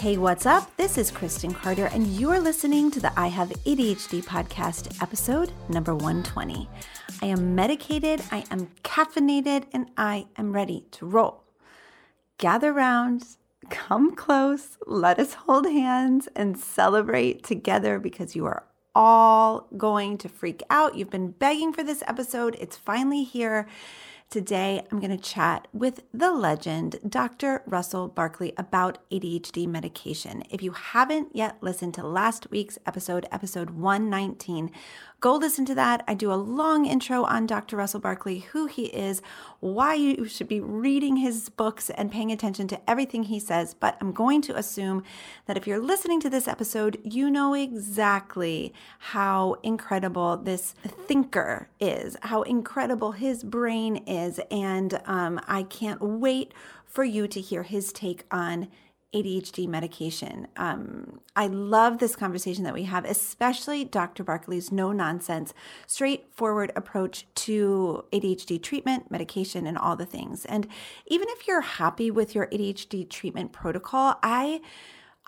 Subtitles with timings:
[0.00, 0.76] Hey, what's up?
[0.76, 5.92] This is Kristen Carter, and you're listening to the I Have ADHD podcast, episode number
[5.92, 6.68] 120.
[7.20, 11.42] I am medicated, I am caffeinated, and I am ready to roll.
[12.38, 13.24] Gather round,
[13.70, 18.62] come close, let us hold hands and celebrate together because you are
[18.94, 20.94] all going to freak out.
[20.94, 23.66] You've been begging for this episode, it's finally here.
[24.30, 27.62] Today, I'm going to chat with the legend, Dr.
[27.66, 30.42] Russell Barkley, about ADHD medication.
[30.50, 34.70] If you haven't yet listened to last week's episode, episode 119,
[35.20, 36.04] Go listen to that.
[36.06, 37.76] I do a long intro on Dr.
[37.76, 39.20] Russell Barkley, who he is,
[39.58, 43.74] why you should be reading his books and paying attention to everything he says.
[43.74, 45.02] But I'm going to assume
[45.46, 52.16] that if you're listening to this episode, you know exactly how incredible this thinker is,
[52.22, 54.38] how incredible his brain is.
[54.52, 58.68] And um, I can't wait for you to hear his take on
[59.14, 60.48] ADHD medication.
[60.56, 64.22] Um, I love this conversation that we have, especially Dr.
[64.22, 65.54] Barkley's no nonsense,
[65.86, 70.44] straightforward approach to ADHD treatment, medication, and all the things.
[70.44, 70.68] And
[71.06, 74.60] even if you're happy with your ADHD treatment protocol, I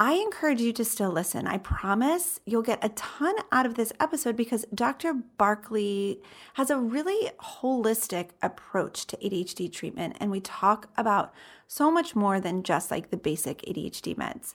[0.03, 1.47] I encourage you to still listen.
[1.47, 5.13] I promise you'll get a ton out of this episode because Dr.
[5.13, 6.23] Barkley
[6.55, 11.35] has a really holistic approach to ADHD treatment, and we talk about
[11.67, 14.55] so much more than just like the basic ADHD meds.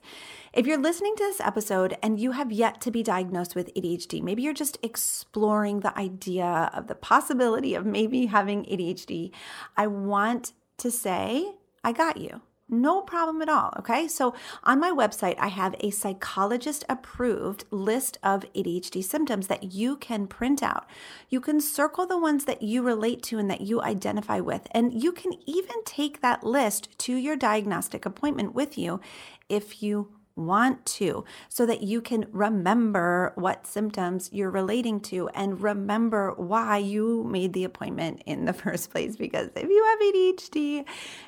[0.52, 4.24] If you're listening to this episode and you have yet to be diagnosed with ADHD,
[4.24, 9.30] maybe you're just exploring the idea of the possibility of maybe having ADHD,
[9.78, 12.42] I want to say, I got you.
[12.68, 13.72] No problem at all.
[13.78, 14.08] Okay.
[14.08, 14.34] So
[14.64, 20.26] on my website, I have a psychologist approved list of ADHD symptoms that you can
[20.26, 20.88] print out.
[21.30, 24.68] You can circle the ones that you relate to and that you identify with.
[24.72, 29.00] And you can even take that list to your diagnostic appointment with you
[29.48, 35.62] if you want to so that you can remember what symptoms you're relating to and
[35.62, 39.16] remember why you made the appointment in the first place.
[39.16, 40.86] Because if you have ADHD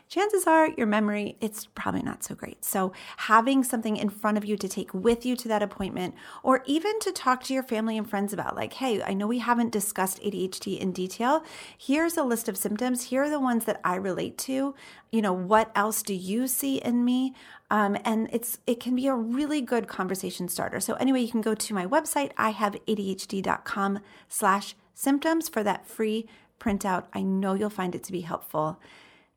[0.09, 2.63] chances are your memory it's probably not so great.
[2.63, 6.63] So having something in front of you to take with you to that appointment or
[6.65, 9.71] even to talk to your family and friends about like hey I know we haven't
[9.71, 11.43] discussed ADHD in detail.
[11.77, 13.03] Here's a list of symptoms.
[13.03, 14.75] Here are the ones that I relate to.
[15.11, 17.33] You know what else do you see in me
[17.69, 20.79] um, and it's it can be a really good conversation starter.
[20.79, 25.85] So anyway, you can go to my website, I have ADHD.com slash symptoms for that
[25.85, 26.27] free
[26.59, 27.05] printout.
[27.13, 28.79] I know you'll find it to be helpful.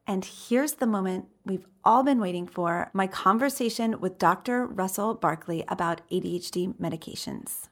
[0.06, 4.66] And here's the moment we've all been waiting for my conversation with Dr.
[4.66, 7.68] Russell Barkley about ADHD medications.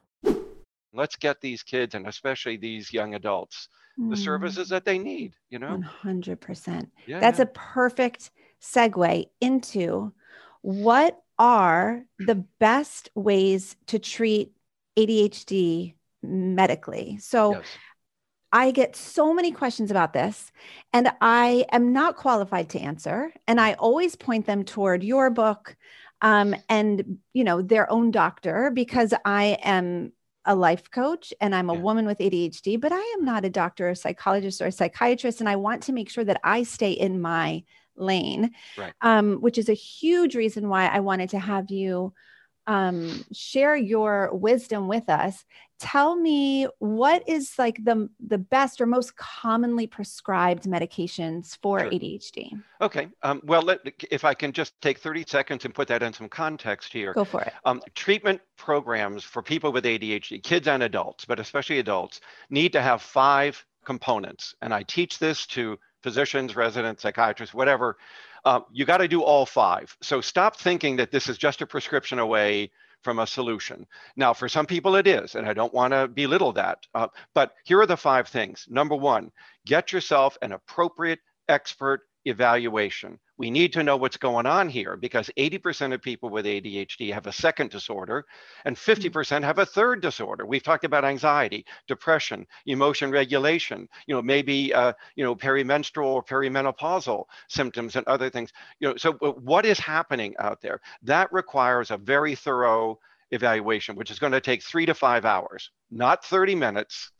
[0.93, 4.17] Let's get these kids and especially these young adults the mm.
[4.17, 5.83] services that they need, you know?
[6.05, 6.89] 100%.
[7.07, 7.45] Yeah, That's yeah.
[7.45, 8.31] a perfect
[8.63, 10.13] segue into
[10.63, 14.53] what are the best ways to treat
[14.99, 17.19] ADHD medically?
[17.21, 17.65] So yes.
[18.53, 20.51] I get so many questions about this,
[20.93, 23.33] and I am not qualified to answer.
[23.47, 25.77] And I always point them toward your book
[26.21, 30.13] um, and you know their own doctor because I am
[30.45, 31.81] a life coach and I'm a yeah.
[31.81, 35.41] woman with ADHD, but I am not a doctor, a psychologist, or a psychiatrist.
[35.41, 37.65] And I want to make sure that I stay in my
[37.99, 38.93] lane, right.
[39.01, 42.13] um, which is a huge reason why I wanted to have you
[42.69, 45.45] um, share your wisdom with us.
[45.81, 51.91] Tell me what is like the the best or most commonly prescribed medications for sure.
[51.91, 52.63] ADHD.
[52.83, 53.09] Okay.
[53.23, 53.81] Um, well, let,
[54.11, 57.15] if I can just take 30 seconds and put that in some context here.
[57.15, 57.55] Go for it.
[57.65, 62.21] Um, treatment programs for people with ADHD, kids and adults, but especially adults,
[62.51, 64.55] need to have five components.
[64.61, 67.97] And I teach this to physicians, residents, psychiatrists, whatever.
[68.45, 69.97] Uh, you got to do all five.
[70.03, 72.71] So stop thinking that this is just a prescription away
[73.03, 73.87] from a solution.
[74.17, 76.79] Now, for some people it is, and I don't want to belittle that.
[76.95, 78.67] Uh, but here are the five things.
[78.69, 79.31] Number one,
[79.67, 83.19] get yourself an appropriate expert evaluation.
[83.39, 87.27] We need to know what's going on here because 80% of people with ADHD have
[87.27, 88.27] a second disorder
[88.65, 89.43] and 50% mm.
[89.43, 90.45] have a third disorder.
[90.45, 96.23] We've talked about anxiety, depression, emotion regulation, you know, maybe, uh, you know, perimenstrual or
[96.23, 98.53] perimenopausal symptoms and other things.
[98.81, 100.81] You know, so what is happening out there?
[101.03, 102.99] That requires a very thorough
[103.31, 107.13] evaluation, which is going to take three to five hours, not 30 minutes.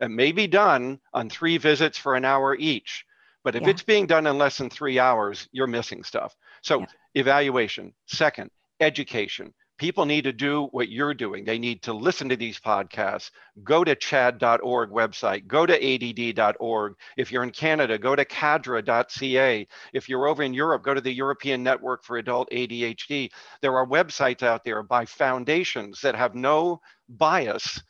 [0.00, 3.04] It may be done on three visits for an hour each
[3.48, 3.70] but if yeah.
[3.70, 6.36] it's being done in less than three hours, you're missing stuff.
[6.60, 6.86] So, yeah.
[7.14, 7.94] evaluation.
[8.04, 9.54] Second, education.
[9.78, 11.46] People need to do what you're doing.
[11.46, 13.30] They need to listen to these podcasts.
[13.64, 15.46] Go to chadd.org website.
[15.46, 16.96] Go to add.org.
[17.16, 19.66] If you're in Canada, go to caddra.ca.
[19.94, 23.30] If you're over in Europe, go to the European Network for Adult ADHD.
[23.62, 27.80] There are websites out there by foundations that have no bias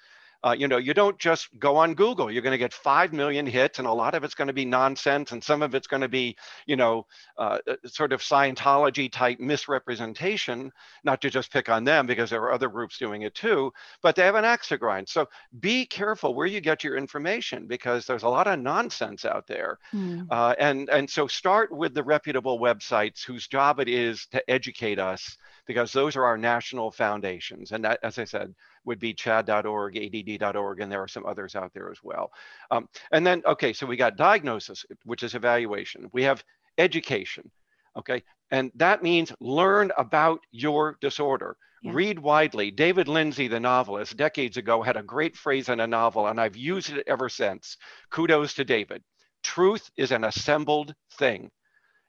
[0.49, 2.31] uh, you know, you don't just go on Google.
[2.31, 4.65] You're going to get five million hits, and a lot of it's going to be
[4.65, 6.37] nonsense, and some of it's going to be,
[6.67, 7.07] you know,
[7.37, 10.73] uh, uh, sort of Scientology type misrepresentation.
[11.05, 13.73] Not to just pick on them because there are other groups doing it too,
[14.03, 15.09] but they have an axe to grind.
[15.09, 15.27] So
[15.61, 19.79] be careful where you get your information because there's a lot of nonsense out there,
[19.93, 20.27] mm.
[20.31, 24.99] uh, and and so start with the reputable websites whose job it is to educate
[24.99, 25.37] us
[25.69, 27.73] because those are our national foundations.
[27.73, 28.55] And that, as I said,
[28.87, 32.33] would be chadd.org, add.org, and there are some others out there as well.
[32.71, 36.09] Um, and then, okay, so we got diagnosis, which is evaluation.
[36.13, 36.43] We have
[36.79, 37.51] education,
[37.97, 38.23] okay?
[38.51, 41.55] And that means learn about your disorder.
[41.83, 41.93] Yeah.
[41.93, 42.71] Read widely.
[42.71, 46.57] David Lindsay, the novelist, decades ago had a great phrase in a novel, and I've
[46.57, 47.77] used it ever since.
[48.11, 49.03] Kudos to David.
[49.43, 51.51] Truth is an assembled thing.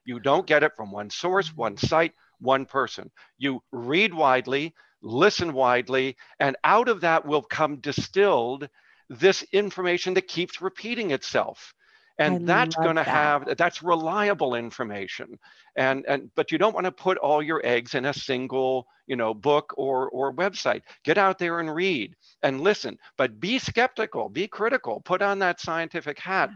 [0.06, 3.10] You don't get it from one source, one site, one person.
[3.38, 8.68] You read widely, listen widely, and out of that will come distilled
[9.08, 11.74] this information that keeps repeating itself
[12.18, 13.04] and I that's going to that.
[13.04, 15.38] have that's reliable information
[15.76, 19.16] and and but you don't want to put all your eggs in a single you
[19.16, 24.28] know book or or website get out there and read and listen but be skeptical
[24.28, 26.50] be critical put on that scientific hat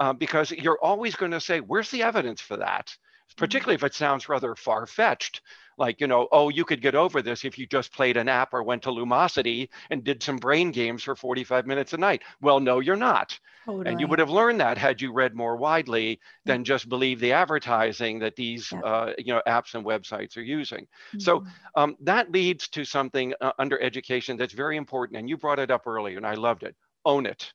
[0.00, 2.94] uh, because you're always going to say where's the evidence for that.
[3.36, 5.40] Particularly if it sounds rather far-fetched
[5.80, 8.52] like you know oh you could get over this if you just played an app
[8.52, 12.60] or went to lumosity and did some brain games for 45 minutes a night well
[12.60, 13.90] no you're not totally.
[13.90, 17.32] and you would have learned that had you read more widely than just believe the
[17.32, 18.80] advertising that these yeah.
[18.80, 21.18] uh, you know apps and websites are using mm-hmm.
[21.18, 21.44] so
[21.74, 25.70] um, that leads to something uh, under education that's very important and you brought it
[25.70, 27.52] up earlier and i loved it own it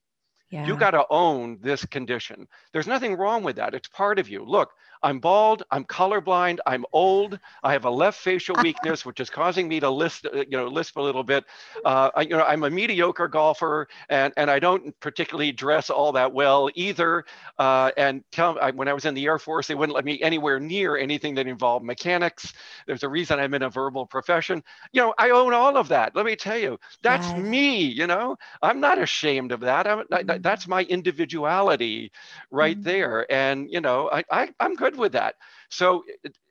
[0.52, 0.68] yeah.
[0.68, 2.48] You got to own this condition.
[2.72, 3.74] There's nothing wrong with that.
[3.74, 4.46] It's part of you.
[4.46, 4.72] Look,
[5.04, 9.68] I'm bald, I'm colorblind, I'm old, I have a left facial weakness, which is causing
[9.68, 11.46] me to lisp, uh, you know, lisp a little bit.
[11.84, 16.12] Uh, I, you know, I'm a mediocre golfer, and and I don't particularly dress all
[16.14, 17.26] that well either.
[17.58, 20.22] Uh, and tell, I, when I was in the Air Force, they wouldn't let me
[20.22, 22.54] anywhere near anything that involved mechanics.
[22.88, 24.64] There's a reason I'm in a verbal profession.
[24.92, 26.16] You know, I own all of that.
[26.16, 27.38] Let me tell you, that's yes.
[27.40, 27.84] me.
[27.86, 29.88] You know, I'm not ashamed of that.
[29.88, 30.42] I'm, I, mm-hmm.
[30.42, 32.12] that's my individuality
[32.52, 32.84] right mm-hmm.
[32.84, 33.32] there.
[33.32, 35.36] And you know, I, I I'm good with that.
[35.70, 36.04] So,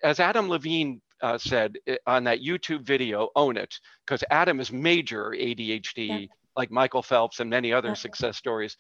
[0.02, 1.76] as Adam Levine uh, said
[2.06, 6.26] on that YouTube video, own it, because Adam is major ADHD, yeah.
[6.56, 7.94] like Michael Phelps and many other yeah.
[7.94, 8.76] success stories.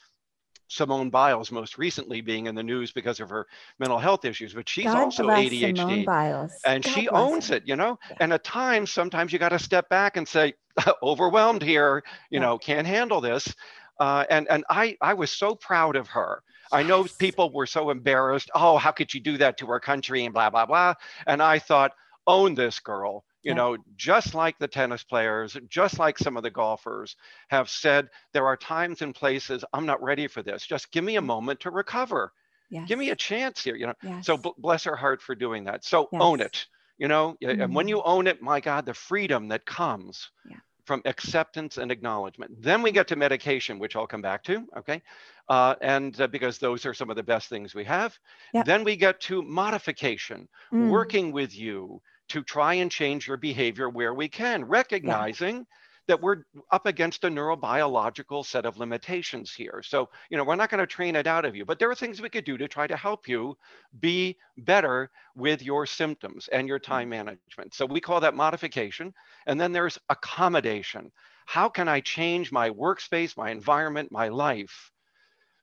[0.68, 3.46] Simone Biles, most recently being in the news because of her
[3.78, 5.76] mental health issues, but she's God also ADHD.
[5.76, 6.52] Simone Biles.
[6.64, 7.98] And God she owns it, you know?
[8.10, 8.16] Yeah.
[8.20, 10.54] And at times, sometimes you got to step back and say,
[11.02, 13.54] overwhelmed here, you know, can't handle this.
[14.00, 17.90] Uh, and and I, I was so proud of her I know people were so
[17.90, 18.50] embarrassed.
[18.54, 20.94] Oh, how could you do that to our country and blah, blah, blah.
[21.26, 21.92] And I thought,
[22.26, 23.24] own this girl.
[23.42, 23.56] You yeah.
[23.56, 27.16] know, just like the tennis players, just like some of the golfers
[27.48, 30.64] have said, there are times and places I'm not ready for this.
[30.66, 32.32] Just give me a moment to recover.
[32.70, 32.88] Yes.
[32.88, 33.76] Give me a chance here.
[33.76, 34.24] You know, yes.
[34.24, 35.84] so b- bless her heart for doing that.
[35.84, 36.22] So yes.
[36.22, 36.66] own it.
[36.96, 37.60] You know, mm-hmm.
[37.60, 37.90] and when mm-hmm.
[37.90, 40.30] you own it, my God, the freedom that comes.
[40.48, 42.62] Yeah from acceptance and acknowledgement.
[42.62, 45.02] Then we get to medication, which I'll come back to, okay?
[45.48, 48.18] Uh, and uh, because those are some of the best things we have.
[48.52, 48.66] Yep.
[48.66, 50.90] Then we get to modification, mm.
[50.90, 55.66] working with you to try and change your behavior where we can, recognizing
[56.06, 59.82] that we're up against a neurobiological set of limitations here.
[59.84, 61.94] So, you know, we're not going to train it out of you, but there are
[61.94, 63.56] things we could do to try to help you
[64.00, 67.74] be better with your symptoms and your time management.
[67.74, 69.14] So we call that modification.
[69.46, 71.10] And then there's accommodation.
[71.46, 74.92] How can I change my workspace, my environment, my life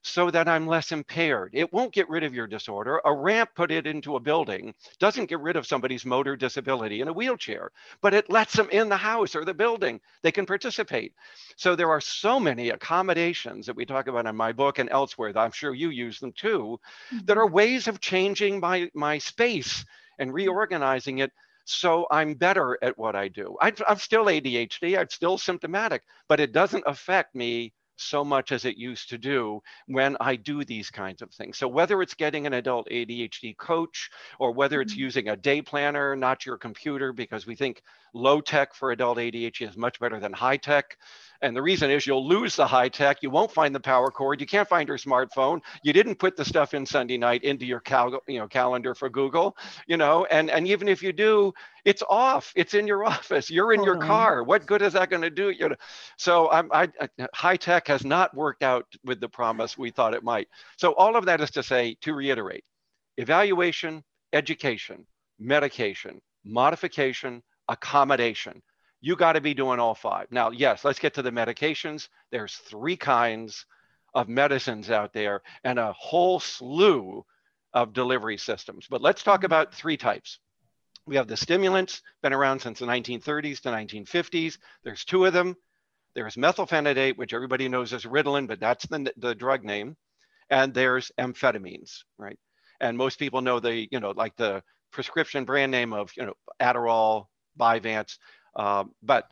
[0.02, 1.52] so that I'm less impaired.
[1.54, 3.00] It won't get rid of your disorder.
[3.04, 7.08] A ramp put it into a building doesn't get rid of somebody's motor disability in
[7.08, 10.00] a wheelchair, but it lets them in the house or the building.
[10.22, 11.14] They can participate.
[11.56, 15.32] So there are so many accommodations that we talk about in my book and elsewhere
[15.32, 16.80] that I'm sure you use them too,
[17.12, 17.24] mm-hmm.
[17.26, 19.84] that are ways of changing my, my space
[20.18, 21.32] and reorganizing it
[21.64, 23.56] so I'm better at what I do.
[23.60, 28.64] I, am still ADHD, I'm still symptomatic, but it doesn't affect me so much as
[28.64, 31.58] it used to do when I do these kinds of things.
[31.58, 35.02] So whether it's getting an adult ADHD coach or whether it's mm-hmm.
[35.02, 37.82] using a day planner, not your computer, because we think
[38.14, 40.96] low tech for adult ADHD is much better than high tech.
[41.42, 43.18] And the reason is you'll lose the high tech.
[43.22, 44.40] You won't find the power cord.
[44.40, 45.60] You can't find your smartphone.
[45.82, 49.10] You didn't put the stuff in Sunday night into your cal- you know, calendar for
[49.10, 49.56] Google,
[49.88, 51.52] you know, and, and even if you do,
[51.84, 52.52] it's off.
[52.54, 53.50] It's in your office.
[53.50, 54.44] You're in your car.
[54.44, 55.50] What good is that going to do?
[55.50, 55.76] You know,
[56.16, 60.14] so I'm, I, uh, high tech has not worked out with the promise we thought
[60.14, 60.46] it might.
[60.78, 62.64] So all of that is to say, to reiterate,
[63.18, 65.06] evaluation, education,
[65.40, 68.62] medication, modification, accommodation
[69.02, 70.28] you got to be doing all five.
[70.30, 72.08] Now, yes, let's get to the medications.
[72.30, 73.66] There's three kinds
[74.14, 77.26] of medicines out there and a whole slew
[77.74, 78.86] of delivery systems.
[78.88, 80.38] But let's talk about three types.
[81.04, 84.58] We have the stimulants, been around since the 1930s to 1950s.
[84.84, 85.56] There's two of them.
[86.14, 89.96] There's methylphenidate, which everybody knows as Ritalin, but that's the, the drug name.
[90.48, 92.38] And there's amphetamines, right?
[92.80, 96.34] And most people know the, you know, like the prescription brand name of, you know,
[96.60, 97.26] Adderall,
[97.58, 98.18] Vyvanse.
[98.56, 99.30] Um, but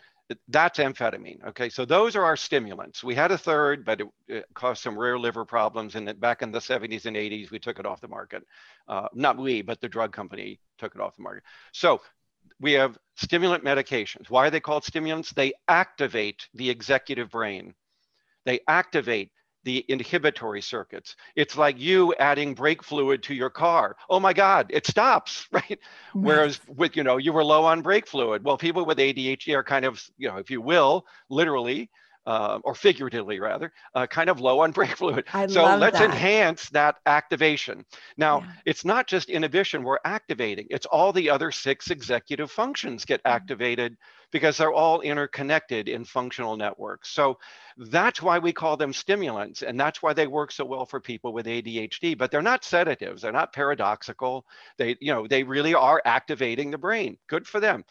[0.49, 1.45] that's amphetamine.
[1.49, 3.03] Okay, so those are our stimulants.
[3.03, 5.97] We had a third, but it, it caused some rare liver problems.
[5.97, 8.45] And back in the 70s and 80s, we took it off the market.
[8.87, 11.43] Uh, not we, but the drug company took it off the market.
[11.73, 12.00] So
[12.61, 14.31] we have stimulant medications.
[14.31, 15.33] Why are they called stimulants?
[15.33, 17.75] They activate the executive brain.
[18.45, 19.33] They activate
[19.64, 21.17] the inhibitory circuits.
[21.37, 23.97] It's like you adding brake fluid to your car.
[24.09, 25.79] Oh my God, it stops, right?
[26.12, 28.45] Whereas with, you know, you were low on brake fluid.
[28.45, 31.90] Well, people with ADHD are kind of, you know, if you will, literally
[32.26, 35.25] uh, or figuratively rather, uh, kind of low on brake fluid.
[35.33, 36.11] I so let's that.
[36.11, 37.85] enhance that activation.
[38.17, 38.52] Now, yeah.
[38.67, 43.35] it's not just inhibition we're activating, it's all the other six executive functions get mm-hmm.
[43.35, 43.97] activated
[44.30, 47.10] because they're all interconnected in functional networks.
[47.10, 47.38] So
[47.76, 51.32] that's why we call them stimulants, and that's why they work so well for people
[51.32, 52.16] with ADHD.
[52.16, 54.46] But they're not sedatives, they're not paradoxical.
[54.78, 57.18] They, you know, they really are activating the brain.
[57.28, 57.84] Good for them.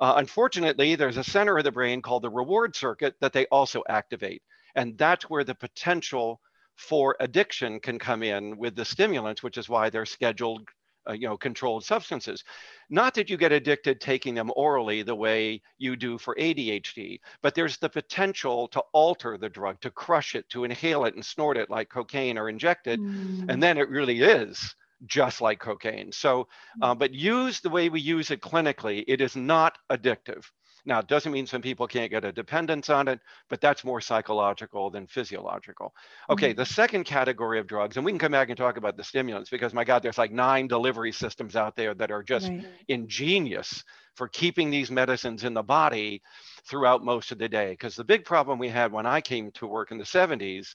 [0.00, 3.82] Uh, unfortunately, there's a center of the brain called the reward circuit that they also
[3.88, 4.42] activate.
[4.74, 6.40] And that's where the potential
[6.76, 10.68] for addiction can come in with the stimulants, which is why they're scheduled,
[11.08, 12.44] uh, you know, controlled substances.
[12.90, 17.54] Not that you get addicted taking them orally the way you do for ADHD, but
[17.54, 21.56] there's the potential to alter the drug, to crush it, to inhale it and snort
[21.56, 23.00] it like cocaine or inject it.
[23.00, 23.50] Mm.
[23.50, 24.74] And then it really is
[25.06, 26.10] just like cocaine.
[26.12, 26.48] So,
[26.82, 30.44] uh, but used the way we use it clinically, it is not addictive.
[30.88, 34.00] Now, it doesn't mean some people can't get a dependence on it, but that's more
[34.00, 35.94] psychological than physiological.
[36.30, 36.56] Okay, mm-hmm.
[36.56, 39.50] the second category of drugs, and we can come back and talk about the stimulants
[39.50, 42.64] because my God, there's like nine delivery systems out there that are just right.
[42.88, 46.22] ingenious for keeping these medicines in the body
[46.64, 47.72] throughout most of the day.
[47.72, 50.74] Because the big problem we had when I came to work in the 70s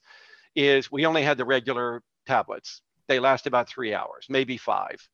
[0.56, 5.08] is we only had the regular tablets they last about three hours, maybe five.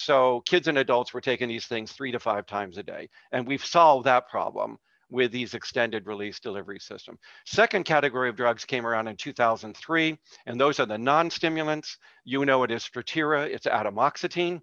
[0.00, 3.10] So kids and adults were taking these things three to five times a day.
[3.32, 4.78] And we've solved that problem
[5.10, 7.18] with these extended release delivery system.
[7.44, 11.98] Second category of drugs came around in 2003, and those are the non-stimulants.
[12.24, 14.62] You know it is Strattera, it's atomoxetine.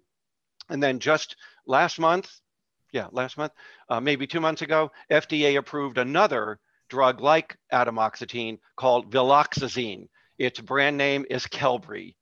[0.70, 2.28] And then just last month,
[2.92, 3.52] yeah, last month,
[3.88, 10.08] uh, maybe two months ago, FDA approved another drug like atomoxetine called viloxazine.
[10.36, 12.16] Its brand name is Qelbree.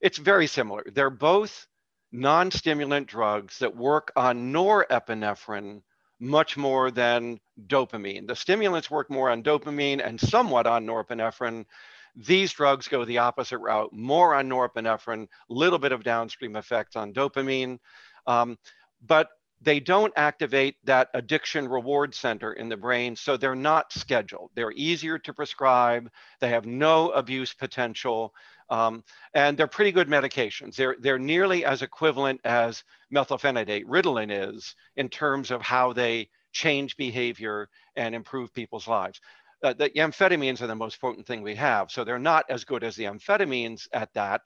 [0.00, 0.84] It's very similar.
[0.90, 1.66] They're both
[2.14, 5.82] non stimulant drugs that work on norepinephrine
[6.20, 8.28] much more than dopamine.
[8.28, 11.64] The stimulants work more on dopamine and somewhat on norepinephrine.
[12.14, 17.12] These drugs go the opposite route, more on norepinephrine, little bit of downstream effects on
[17.12, 17.78] dopamine.
[18.28, 18.58] Um,
[19.04, 19.28] but
[19.60, 24.50] they don't activate that addiction reward center in the brain, so they're not scheduled.
[24.54, 26.10] They're easier to prescribe.
[26.40, 28.34] They have no abuse potential.
[28.70, 30.76] Um, and they're pretty good medications.
[30.76, 32.82] They're, they're nearly as equivalent as
[33.12, 39.20] methylphenidate, Ritalin is, in terms of how they change behavior and improve people's lives.
[39.62, 41.90] Uh, the amphetamines are the most potent thing we have.
[41.90, 44.42] So they're not as good as the amphetamines at that,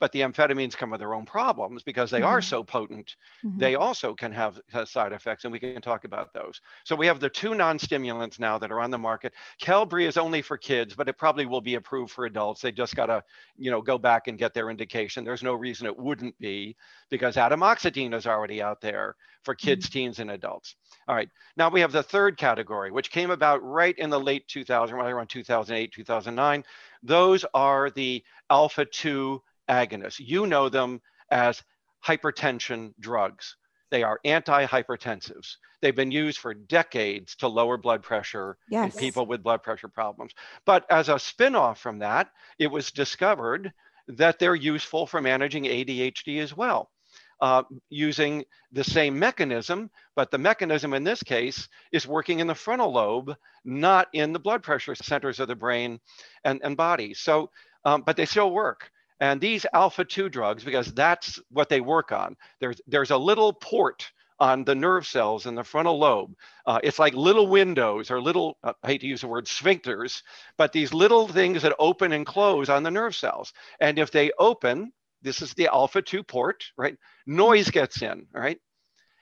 [0.00, 2.28] but the amphetamines come with their own problems because they mm-hmm.
[2.28, 3.16] are so potent.
[3.44, 3.58] Mm-hmm.
[3.58, 6.60] They also can have, have, side effects, and we can talk about those.
[6.84, 9.34] So we have the two non-stimulants now that are on the market.
[9.62, 12.62] Qelbree is only for kids, but it probably will be approved for adults.
[12.62, 13.22] They just gotta,
[13.56, 15.22] you know, go back and get their indication.
[15.22, 16.76] There's no reason it wouldn't be
[17.10, 19.92] because atomoxetine is already out there for kids, mm-hmm.
[19.92, 20.76] teens, and adults.
[21.08, 21.28] All right.
[21.56, 25.10] Now we have the third category, which came about right in the late 2000, right
[25.10, 26.64] around 2008, 2009.
[27.02, 30.20] Those are the alpha 2 agonists.
[30.20, 31.00] You know them
[31.30, 31.62] as
[32.04, 33.56] hypertension drugs.
[33.90, 35.56] They are antihypertensives.
[35.80, 38.94] They've been used for decades to lower blood pressure yes.
[38.94, 40.32] in people with blood pressure problems.
[40.64, 43.72] But as a spin-off from that, it was discovered
[44.08, 46.90] that they're useful for managing ADHD as well.
[47.40, 52.54] Uh, using the same mechanism, but the mechanism in this case is working in the
[52.54, 53.34] frontal lobe,
[53.64, 55.98] not in the blood pressure centers of the brain
[56.44, 57.14] and, and body.
[57.14, 57.50] So,
[57.86, 58.90] um, but they still work.
[59.20, 63.52] And these alpha 2 drugs, because that's what they work on, there's, there's a little
[63.52, 66.34] port on the nerve cells in the frontal lobe.
[66.64, 70.22] Uh, it's like little windows or little, uh, I hate to use the word sphincters,
[70.56, 73.52] but these little things that open and close on the nerve cells.
[73.80, 76.96] And if they open, this is the alpha 2 port, right?
[77.26, 78.58] Noise gets in, right?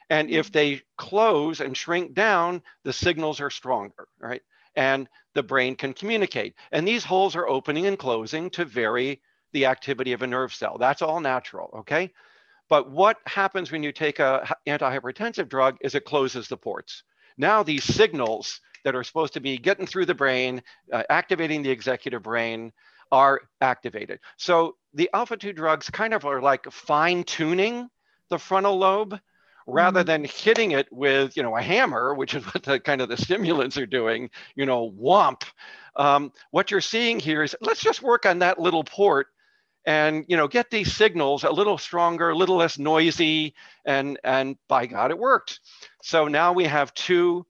[0.09, 4.43] And if they close and shrink down, the signals are stronger, right?
[4.77, 6.55] And the brain can communicate.
[6.71, 9.21] And these holes are opening and closing to vary
[9.53, 10.77] the activity of a nerve cell.
[10.79, 12.11] That's all natural, okay?
[12.69, 17.03] But what happens when you take a antihypertensive drug is it closes the ports.
[17.39, 20.63] Now these signals that are supposed to be getting through the brain,
[20.93, 22.73] uh, activating the executive brain,
[23.11, 24.21] are activated.
[24.37, 27.89] So the alpha 2 drugs kind of are like fine tuning
[28.29, 29.19] the frontal lobe
[29.67, 30.07] rather mm-hmm.
[30.07, 33.17] than hitting it with you know a hammer which is what the kind of the
[33.17, 35.43] stimulants are doing you know womp
[35.97, 39.29] um, what you're seeing here is let's just work on that little port
[39.89, 43.55] and you know get these signals a little stronger a little less noisy
[43.87, 45.61] and and by god it worked
[46.03, 47.45] so now we have two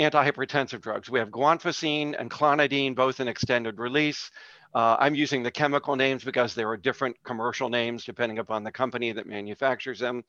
[0.00, 4.30] antihypertensive drugs we have guanfacine and clonidine both in extended release
[4.74, 8.72] uh, I'm using the chemical names because there are different commercial names depending upon the
[8.72, 10.24] company that manufactures them.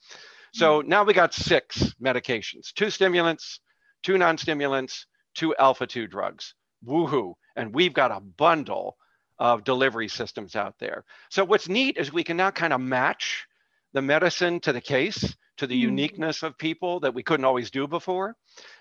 [0.54, 0.90] So mm-hmm.
[0.90, 3.60] now we got six medications, two stimulants,
[4.04, 6.54] two non-stimulants, two alpha-2 drugs.
[6.86, 7.34] Woohoo.
[7.56, 8.98] And we've got a bundle
[9.40, 11.04] of delivery systems out there.
[11.30, 13.48] So what's neat is we can now kind of match
[13.94, 15.84] the medicine to the case to the mm.
[15.84, 18.36] uniqueness of people that we couldn't always do before.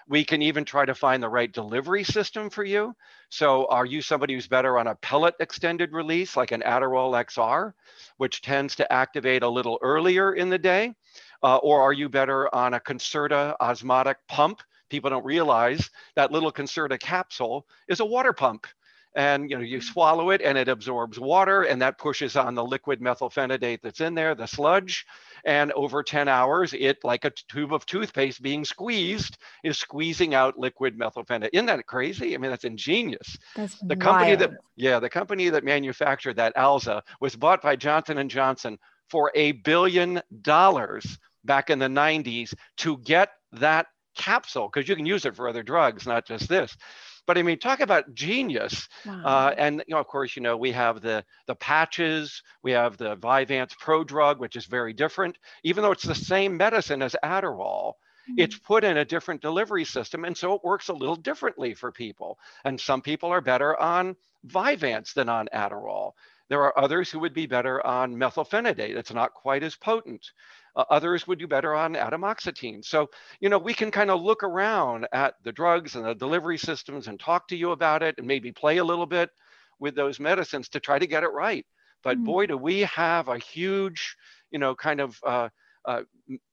[0.09, 2.95] We can even try to find the right delivery system for you.
[3.31, 7.73] So, are you somebody who's better on a pellet extended release, like an Adderall XR,
[8.19, 10.95] which tends to activate a little earlier in the day?
[11.43, 14.61] Uh, or are you better on a Concerta osmotic pump?
[14.91, 18.67] People don't realize that little Concerta capsule is a water pump
[19.15, 22.65] and you know you swallow it and it absorbs water and that pushes on the
[22.65, 25.07] liquid methylphenidate that's in there the sludge.
[25.45, 30.59] And over 10 hours it like a tube of toothpaste being squeezed is squeezing out
[30.59, 31.51] liquid methylphenidate.
[31.53, 32.35] Isn't that crazy?
[32.35, 33.37] I mean that's ingenious.
[33.55, 34.41] That's the company wild.
[34.41, 39.31] that yeah the company that manufactured that alza was bought by johnson and johnson for
[39.35, 45.25] a billion dollars back in the 90s to get that capsule because you can use
[45.25, 46.77] it for other drugs not just this
[47.27, 48.89] but I mean, talk about genius.
[49.05, 49.23] Wow.
[49.25, 52.97] Uh, and you know, of course, you know, we have the the patches, we have
[52.97, 55.39] the Vyvanse prodrug, which is very different.
[55.63, 57.95] Even though it's the same medicine as Adderall,
[58.29, 58.35] mm-hmm.
[58.39, 61.91] it's put in a different delivery system, and so it works a little differently for
[61.91, 62.39] people.
[62.65, 66.13] And some people are better on Vyvanse than on Adderall.
[66.49, 68.97] There are others who would be better on methylphenidate.
[68.97, 70.33] It's not quite as potent.
[70.77, 72.85] Uh, others would do better on atomoxetine.
[72.85, 73.09] So,
[73.41, 77.09] you know, we can kind of look around at the drugs and the delivery systems
[77.09, 79.31] and talk to you about it and maybe play a little bit
[79.79, 81.65] with those medicines to try to get it right.
[82.03, 82.27] But mm-hmm.
[82.27, 84.17] boy, do we have a huge,
[84.51, 85.49] you know, kind of uh,
[85.85, 86.03] uh,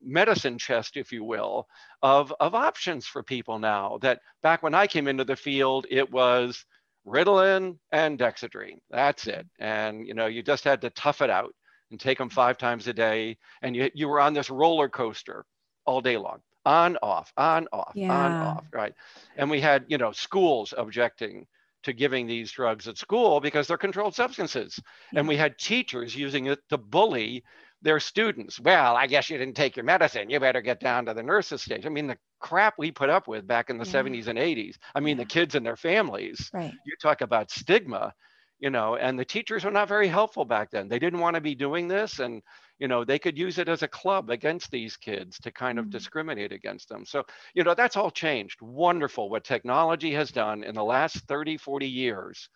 [0.01, 1.67] medicine chest, if you will,
[2.01, 6.11] of, of options for people now that back when I came into the field, it
[6.11, 6.65] was
[7.07, 8.79] Ritalin and Dexedrine.
[8.89, 9.47] That's it.
[9.59, 11.53] And, you know, you just had to tough it out
[11.91, 13.37] and take them five times a day.
[13.61, 15.45] And you, you were on this roller coaster
[15.85, 18.11] all day long, on, off, on, off, yeah.
[18.11, 18.93] on, off, right?
[19.37, 21.45] And we had, you know, schools objecting
[21.83, 24.79] to giving these drugs at school because they're controlled substances.
[25.11, 25.19] Yeah.
[25.19, 27.43] And we had teachers using it to bully
[27.81, 28.59] their students.
[28.59, 30.29] Well, I guess you didn't take your medicine.
[30.29, 31.85] You better get down to the nurses stage.
[31.85, 34.03] I mean, the crap we put up with back in the yeah.
[34.03, 34.75] 70s and 80s.
[34.93, 35.23] I mean, yeah.
[35.23, 36.49] the kids and their families.
[36.53, 36.73] Right.
[36.85, 38.13] You talk about stigma
[38.61, 41.41] you know and the teachers were not very helpful back then they didn't want to
[41.41, 42.41] be doing this and
[42.79, 45.85] you know they could use it as a club against these kids to kind of
[45.85, 45.91] mm-hmm.
[45.91, 50.73] discriminate against them so you know that's all changed wonderful what technology has done in
[50.75, 52.47] the last 30 40 years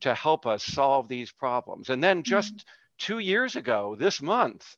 [0.00, 2.68] to help us solve these problems and then just mm-hmm.
[2.98, 4.76] two years ago, this month,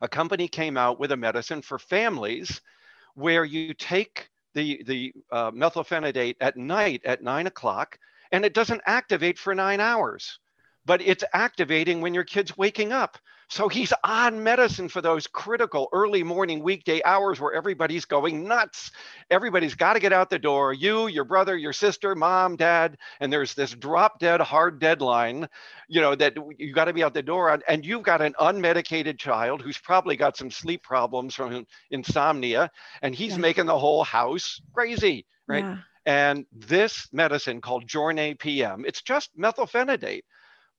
[0.00, 2.60] a company came out with a medicine for families
[3.14, 7.98] where you take the, the uh, methylphenidate at night at nine o'clock
[8.32, 10.38] and it doesn't activate for nine hours,
[10.84, 13.18] but it's activating when your kid's waking up.
[13.52, 18.90] So he's on medicine for those critical early morning weekday hours where everybody's going nuts.
[19.30, 20.72] Everybody's got to get out the door.
[20.72, 25.48] You, your brother, your sister, mom, dad, and there's this drop dead hard deadline,
[25.86, 27.60] you know, that you got to be out the door on.
[27.68, 32.70] And you've got an unmedicated child who's probably got some sleep problems from insomnia,
[33.02, 33.38] and he's yeah.
[33.38, 35.64] making the whole house crazy, right?
[35.64, 35.76] Yeah.
[36.04, 40.22] And this medicine called Jornay PM, it's just methylphenidate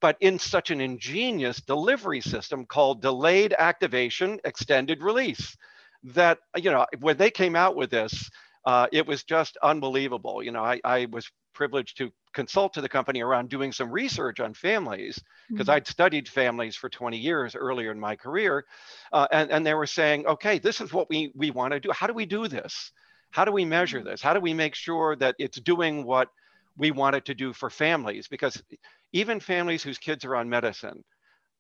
[0.04, 5.56] but in such an ingenious delivery system called delayed activation extended release
[6.04, 8.30] that you know when they came out with this
[8.66, 10.44] uh, it was just unbelievable.
[10.44, 14.40] You know I, I, was privileged to consult to the company around doing some research
[14.40, 15.76] on families because mm-hmm.
[15.76, 18.66] i'd studied families for 20 years earlier in my career
[19.12, 21.92] uh, and, and they were saying okay this is what we, we want to do.
[21.92, 22.92] How do we do this
[23.34, 24.10] how do we measure mm-hmm.
[24.10, 26.30] this how do we make sure that it's doing what
[26.78, 28.64] we want it to do for families because
[29.12, 31.04] even families whose kids are on medicine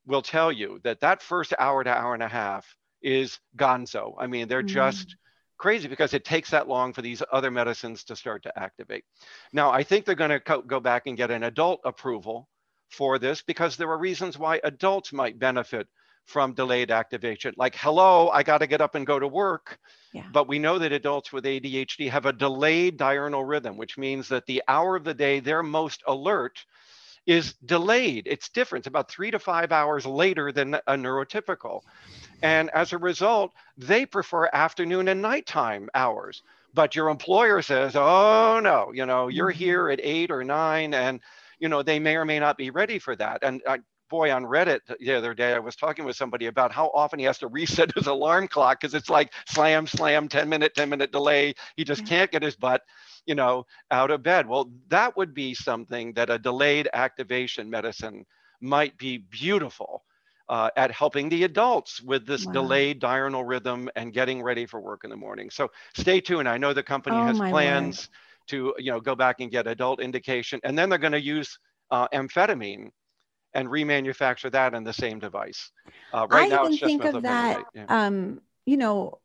[0.06, 2.66] will tell you that that first hour to hour and a half
[3.02, 4.16] is gonzo.
[4.18, 4.68] I mean, they're mm.
[4.68, 5.16] just
[5.58, 9.06] crazy because it takes that long for these other medicines to start to activate.
[9.54, 12.50] Now, I think they're going to co- go back and get an adult approval
[12.90, 15.88] for this because there are reasons why adults might benefit
[16.26, 17.54] from delayed activation.
[17.58, 19.80] Like, hello, I got to get up and go to work.
[20.14, 20.24] Yeah.
[20.32, 24.46] But we know that adults with ADHD have a delayed diurnal rhythm, which means that
[24.46, 26.66] the hour of the day they're most alert
[27.26, 28.28] is delayed.
[28.28, 28.82] It's different.
[28.82, 31.82] It's about three to five hours later than a neurotypical.
[32.42, 36.44] And as a result, they prefer afternoon and nighttime hours.
[36.74, 39.60] But your employer says, oh no, you know, you're mm-hmm.
[39.60, 41.22] here at eight or nine, and
[41.60, 43.40] you know, they may or may not be ready for that.
[43.44, 43.80] And I,
[44.13, 47.26] boy, on Reddit the other day, I was talking with somebody about how often he
[47.26, 51.12] has to reset his alarm clock because it's like slam, slam, 10 minute, 10 minute
[51.12, 51.56] delay.
[51.78, 52.84] He just can't get his butt,
[53.26, 54.47] you know, out of bed.
[54.47, 58.23] Well, that would be something that a delayed activation medicine
[58.62, 60.04] might be beautiful.
[60.49, 62.52] Uh, at helping the adults with this wow.
[62.52, 65.49] delayed diurnal rhythm and getting ready for work in the morning.
[65.49, 66.49] So stay tuned.
[66.49, 68.10] I know the company oh, has plans
[68.52, 68.76] Lord.
[68.78, 71.58] to you know go back and get adult indication, and then they're going to use
[71.91, 72.89] uh, amphetamine
[73.54, 75.72] and remanufacture that in the same device.
[76.13, 77.86] Uh, right I now, even think of that, yeah.
[77.88, 79.20] um, you know,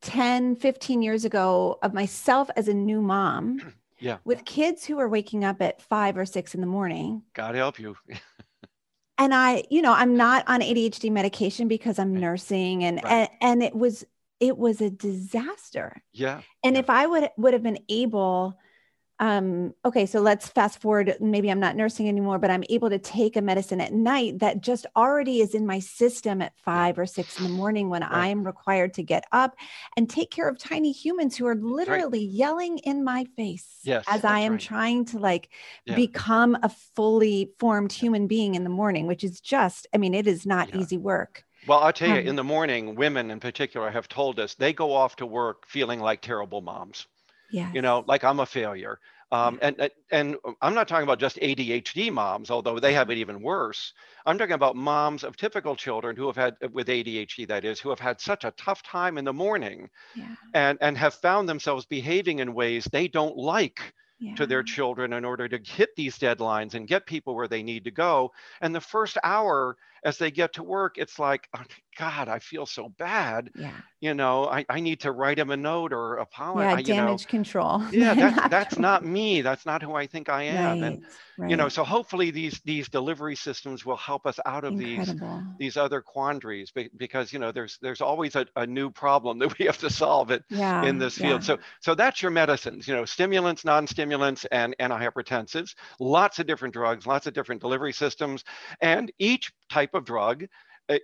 [0.00, 4.18] 10, 15 years ago of myself as a new mom yeah.
[4.24, 7.22] with kids who are waking up at five or six in the morning.
[7.34, 7.96] God help you.
[9.18, 13.12] and I, you know, I'm not on ADHD medication because I'm nursing and, right.
[13.12, 14.04] and, and it was,
[14.40, 16.02] it was a disaster.
[16.12, 16.42] Yeah.
[16.62, 16.80] And yeah.
[16.80, 18.56] if I would, would have been able
[19.20, 21.16] um, okay, so let's fast forward.
[21.20, 24.60] Maybe I'm not nursing anymore, but I'm able to take a medicine at night that
[24.60, 28.12] just already is in my system at five or six in the morning when right.
[28.12, 29.56] I am required to get up
[29.96, 32.34] and take care of tiny humans who are literally right.
[32.34, 34.60] yelling in my face yes, as I am right.
[34.60, 35.48] trying to like
[35.84, 35.96] yeah.
[35.96, 40.28] become a fully formed human being in the morning, which is just, I mean, it
[40.28, 40.80] is not yeah.
[40.80, 41.44] easy work.
[41.66, 44.72] Well, I'll tell you, um, in the morning, women in particular have told us they
[44.72, 47.06] go off to work feeling like terrible moms.
[47.50, 47.70] Yeah.
[47.72, 48.98] You know, like I'm a failure.
[49.30, 53.42] Um, and and I'm not talking about just ADHD moms, although they have it even
[53.42, 53.92] worse.
[54.24, 57.90] I'm talking about moms of typical children who have had with ADHD, that is, who
[57.90, 60.34] have had such a tough time in the morning, yeah.
[60.54, 64.34] and and have found themselves behaving in ways they don't like yeah.
[64.34, 67.84] to their children in order to hit these deadlines and get people where they need
[67.84, 68.32] to go.
[68.62, 71.62] And the first hour as they get to work, it's like, oh,
[71.98, 73.50] God, I feel so bad.
[73.56, 73.72] Yeah.
[74.00, 76.86] You know, I, I need to write him a note or apologize.
[76.86, 77.30] Yeah, damage you know.
[77.30, 77.82] control.
[77.98, 79.42] Yeah, that, that's not me.
[79.42, 80.80] That's not who I think I am.
[80.80, 81.06] Right, and
[81.36, 81.50] right.
[81.50, 85.42] you know, so hopefully these these delivery systems will help us out of Incredible.
[85.58, 89.58] these these other quandaries because you know there's there's always a, a new problem that
[89.58, 91.42] we have to solve it yeah, in this field.
[91.42, 91.46] Yeah.
[91.46, 95.74] So so that's your medicines, you know, stimulants, non-stimulants, and antihypertensives.
[95.98, 98.44] Lots of different drugs, lots of different delivery systems,
[98.80, 100.46] and each type of drug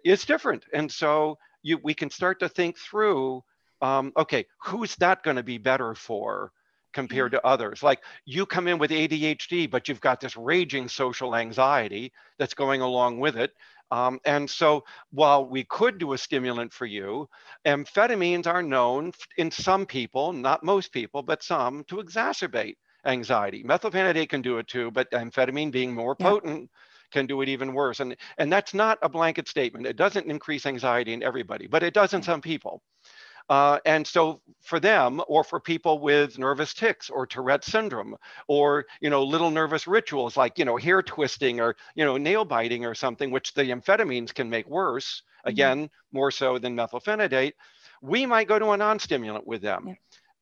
[0.04, 0.64] is different.
[0.72, 3.42] And so you, we can start to think through,
[3.80, 6.52] um, okay, who's that going to be better for
[6.92, 7.82] compared to others?
[7.82, 12.80] Like you come in with ADHD, but you've got this raging social anxiety that's going
[12.80, 13.52] along with it.
[13.90, 17.28] Um, and so while we could do a stimulant for you,
[17.66, 23.62] amphetamines are known in some people, not most people, but some, to exacerbate anxiety.
[23.62, 26.26] Methylphenidate can do it too, but amphetamine being more yeah.
[26.26, 26.70] potent
[27.14, 28.00] can do it even worse.
[28.00, 29.86] And, and that's not a blanket statement.
[29.86, 32.82] It doesn't increase anxiety in everybody, but it does in some people.
[33.50, 38.16] Uh, and so for them or for people with nervous tics or Tourette syndrome
[38.48, 42.44] or, you know, little nervous rituals like, you know, hair twisting or, you know, nail
[42.44, 45.50] biting or something, which the amphetamines can make worse, mm-hmm.
[45.50, 47.52] again, more so than methylphenidate,
[48.00, 49.88] we might go to a non-stimulant with them.
[49.88, 49.94] Yeah.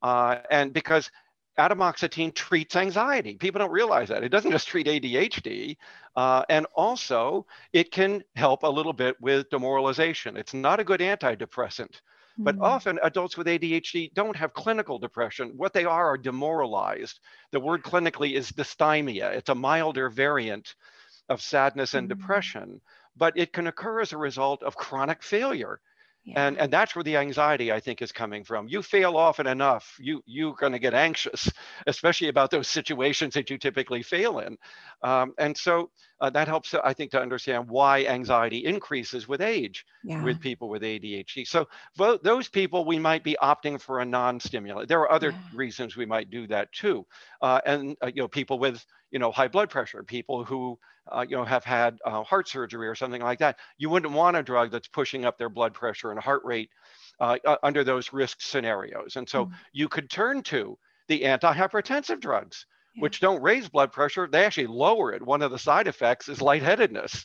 [0.09, 1.11] Uh, and because
[1.59, 3.35] atomoxetine treats anxiety.
[3.35, 4.25] People don't realize that.
[4.25, 5.77] It doesn't just treat ADHD.
[6.17, 10.37] Uh, and also, it can help a little bit with demoralization.
[10.37, 12.01] It's not a good antidepressant.
[12.39, 12.65] But mm-hmm.
[12.65, 15.53] often adults with ADHD don't have clinical depression.
[15.57, 17.21] What they are are demoralized.
[17.51, 19.33] The word clinically is dysthymia.
[19.33, 20.75] It's a milder variant
[21.29, 22.19] of sadness and mm-hmm.
[22.19, 22.81] depression,
[23.17, 25.81] but it can occur as a result of chronic failure.
[26.25, 26.47] Yeah.
[26.47, 28.69] And, and that's where the anxiety I think is coming from.
[28.69, 31.51] You fail often enough, you you're going to get anxious,
[31.87, 34.57] especially about those situations that you typically fail in.
[35.03, 39.85] Um, and so uh, that helps, I think, to understand why anxiety increases with age
[40.05, 40.23] yeah.
[40.23, 41.45] with people with ADHD.
[41.45, 44.89] So those people, we might be opting for a non-stimulant.
[44.89, 45.39] There are other yeah.
[45.53, 47.05] reasons we might do that too.
[47.41, 50.79] Uh, and uh, you know, people with you know high blood pressure, people who
[51.11, 53.59] uh, you know have had uh, heart surgery or something like that.
[53.79, 56.71] You wouldn't want a drug that's pushing up their blood pressure and heart rate
[57.21, 59.17] uh, under those risk scenarios.
[59.17, 59.53] And so mm.
[59.73, 60.77] you could turn to
[61.09, 62.67] the antihypertensive drugs
[62.99, 64.29] which don't raise blood pressure.
[64.31, 65.23] They actually lower it.
[65.23, 67.25] One of the side effects is lightheadedness.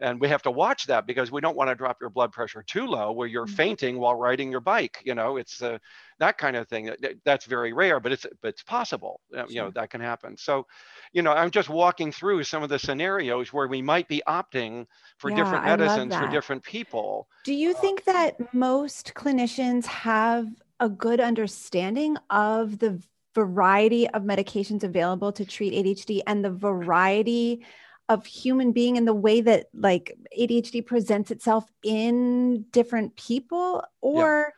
[0.00, 2.64] And we have to watch that because we don't want to drop your blood pressure
[2.66, 3.54] too low where you're mm-hmm.
[3.54, 5.00] fainting while riding your bike.
[5.04, 5.78] You know, it's uh,
[6.18, 6.90] that kind of thing.
[7.24, 9.20] That's very rare, but it's but it's possible.
[9.32, 9.46] Sure.
[9.48, 10.36] You know, that can happen.
[10.36, 10.66] So,
[11.12, 14.86] you know, I'm just walking through some of the scenarios where we might be opting
[15.18, 17.28] for yeah, different medicines for different people.
[17.44, 20.48] Do you think that most clinicians have
[20.80, 23.00] a good understanding of the
[23.34, 27.64] variety of medications available to treat ADHD and the variety
[28.08, 34.52] of human being and the way that like ADHD presents itself in different people or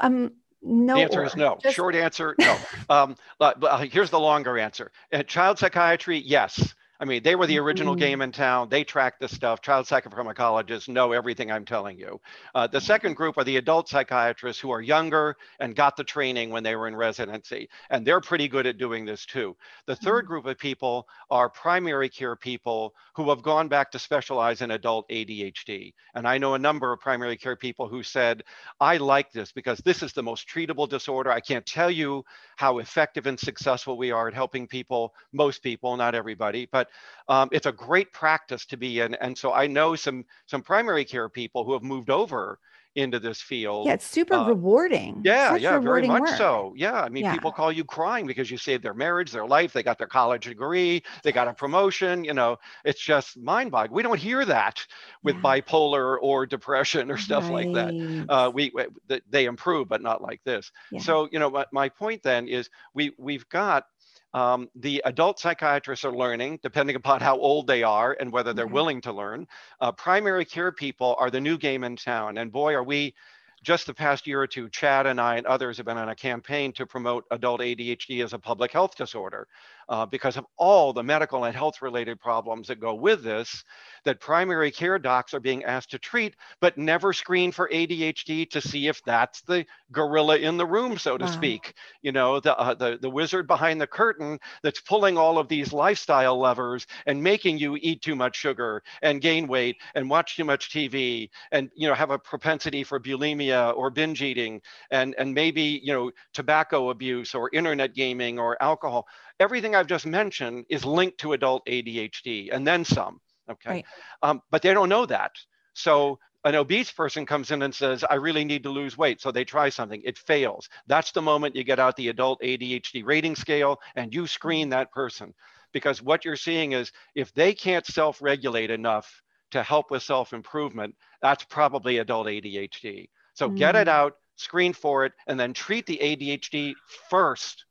[0.00, 0.06] yeah.
[0.06, 1.24] um no the answer or.
[1.24, 1.74] is no Just...
[1.74, 2.56] short answer no
[2.88, 7.46] um, but, but here's the longer answer uh, child psychiatry yes I mean, they were
[7.46, 8.00] the original mm-hmm.
[8.00, 8.70] game in town.
[8.70, 9.60] They track this stuff.
[9.60, 12.18] Child psychopharmacologists know everything I'm telling you.
[12.54, 16.48] Uh, the second group are the adult psychiatrists who are younger and got the training
[16.48, 17.68] when they were in residency.
[17.90, 19.54] And they're pretty good at doing this too.
[19.84, 20.28] The third mm-hmm.
[20.28, 25.06] group of people are primary care people who have gone back to specialize in adult
[25.10, 25.92] ADHD.
[26.14, 28.44] And I know a number of primary care people who said,
[28.80, 31.30] I like this because this is the most treatable disorder.
[31.30, 32.24] I can't tell you
[32.56, 36.88] how effective and successful we are at helping people, most people, not everybody, but
[37.28, 39.14] um, it's a great practice to be in.
[39.14, 42.58] And so I know some some primary care people who have moved over
[42.96, 43.88] into this field.
[43.88, 45.20] Yeah, it's super uh, rewarding.
[45.24, 46.38] Yeah, Such yeah, very much work.
[46.38, 46.74] so.
[46.76, 47.32] Yeah, I mean, yeah.
[47.32, 50.44] people call you crying because you saved their marriage, their life, they got their college
[50.44, 52.22] degree, they got a promotion.
[52.22, 53.96] You know, it's just mind-boggling.
[53.96, 54.86] We don't hear that
[55.24, 55.42] with yeah.
[55.42, 57.66] bipolar or depression or stuff right.
[57.66, 58.26] like that.
[58.28, 60.70] Uh, we, we, they improve, but not like this.
[60.92, 61.00] Yeah.
[61.00, 63.86] So, you know, my, my point then is we we've got
[64.34, 68.66] um, the adult psychiatrists are learning, depending upon how old they are and whether they're
[68.66, 68.74] mm-hmm.
[68.74, 69.46] willing to learn.
[69.80, 72.36] Uh, primary care people are the new game in town.
[72.38, 73.14] And boy, are we
[73.62, 76.14] just the past year or two, CHADD and I and others have been on a
[76.14, 79.46] campaign to promote adult ADHD as a public health disorder
[79.88, 83.64] uh, because of all the medical and health related problems that go with this
[84.04, 88.60] that primary care docs are being asked to treat, but never screen for ADHD to
[88.60, 91.30] see if that's the gorilla in the room, so to wow.
[91.30, 91.74] speak.
[92.02, 95.72] You know, the, uh, the, the wizard behind the curtain that's pulling all of these
[95.72, 100.44] lifestyle levers and making you eat too much sugar and gain weight and watch too
[100.44, 105.32] much TV and, you know, have a propensity for bulimia or binge eating and, and
[105.32, 109.06] maybe, you know, tobacco abuse or internet gaming or alcohol
[109.40, 113.20] everything I've just mentioned is linked to adult ADHD and then some.
[113.50, 113.70] Okay.
[113.70, 113.84] Right.
[114.22, 115.32] Um, but they don't know that.
[115.74, 119.20] So an obese person comes in and says, I really need to lose weight.
[119.20, 120.68] So they try something, it fails.
[120.86, 124.92] That's the moment you get out the adult ADHD rating scale and you screen that
[124.92, 125.34] person.
[125.72, 130.32] Because what you're seeing is if they can't self regulate enough to help with self
[130.32, 133.08] improvement, that's probably adult ADHD.
[133.32, 133.56] So mm.
[133.56, 133.90] get it mm.
[133.90, 136.74] out, screen for it, and then treat the ADHD
[137.10, 137.64] first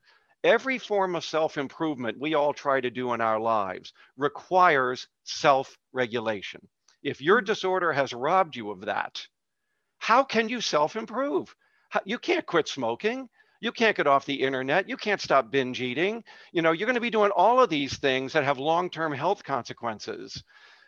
[0.44, 5.78] Every form of self improvement we all try to do in our lives requires self
[5.94, 6.68] regulation.
[7.02, 7.46] If your mm.
[7.46, 9.26] disorder has robbed you of that,
[10.00, 11.56] how can you self improve?
[12.06, 13.30] You can't quit smoking.
[13.62, 14.90] You can't get off the internet.
[14.90, 16.26] You can't stop binge eating.
[16.52, 19.14] You know, you're going to be doing all of these things that have long term
[19.14, 20.44] health consequences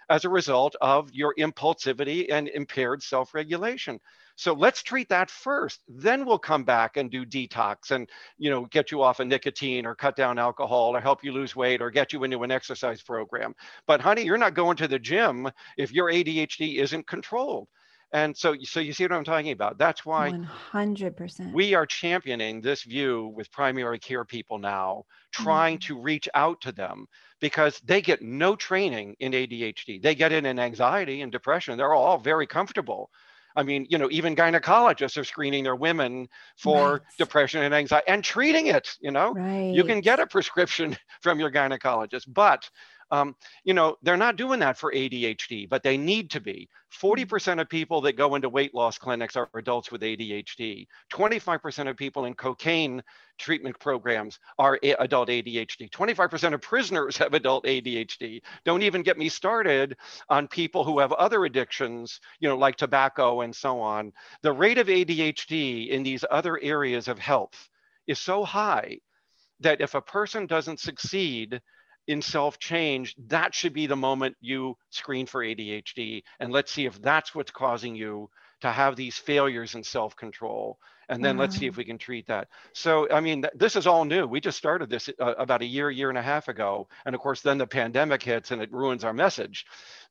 [0.10, 4.00] as a result of your impulsivity and impaired self regulation.
[4.38, 5.82] So let's treat that first.
[5.88, 9.86] Then we'll come back and do detox and, you know, get you off of nicotine
[9.86, 13.02] or cut down alcohol or help you lose weight or get you into an exercise
[13.02, 13.56] program.
[13.88, 17.70] But honey, you're not going to the gym if your ADHD isn't controlled.
[18.14, 19.78] And so, so you see what I'm talking about.
[19.78, 20.32] That's why
[20.72, 21.54] 100%.
[21.54, 25.94] We are championing this view with primary care people now, trying mm-hmm.
[25.94, 27.08] to reach out to them
[27.42, 30.02] because they get no training in ADHD.
[30.02, 31.78] They get it in anxiety and depression.
[31.78, 33.10] They're all very comfortable.
[33.56, 37.02] I mean, you know, even gynecologists are screening their women for right.
[37.18, 38.98] depression and anxiety and treating it.
[39.00, 39.74] You know, right.
[39.74, 42.70] you can get a prescription from your gynecologist, but
[43.12, 46.70] um, you know, they're not doing that for ADHD, but they need to be.
[47.02, 47.60] 40% mm-hmm.
[47.60, 50.88] of people that go into weight loss clinics are adults with ADHD.
[51.12, 53.04] 25% of people in cocaine
[53.38, 55.90] treatment programs are a- adult ADHD.
[55.90, 58.42] 25% of prisoners have adult ADHD.
[58.64, 59.98] Don't even get me started
[60.30, 64.12] on people who have other addictions, you know, like tobacco and so on.
[64.42, 67.70] The rate of ADHD in these other areas of health
[68.08, 69.00] is so high
[69.60, 71.62] that if a person doesn't succeed
[72.08, 76.24] in self change, that should be the moment you screen for ADHD.
[76.40, 78.30] And let's see if that's what's causing you
[78.62, 80.80] to have these failures in self control.
[81.08, 81.42] And then wow.
[81.42, 82.48] let's see if we can treat that.
[82.74, 84.26] So, I mean, th- this is all new.
[84.26, 86.88] We just started this uh, about a year, year and a half ago.
[87.06, 89.66] And of course, then the pandemic hits and it ruins our message.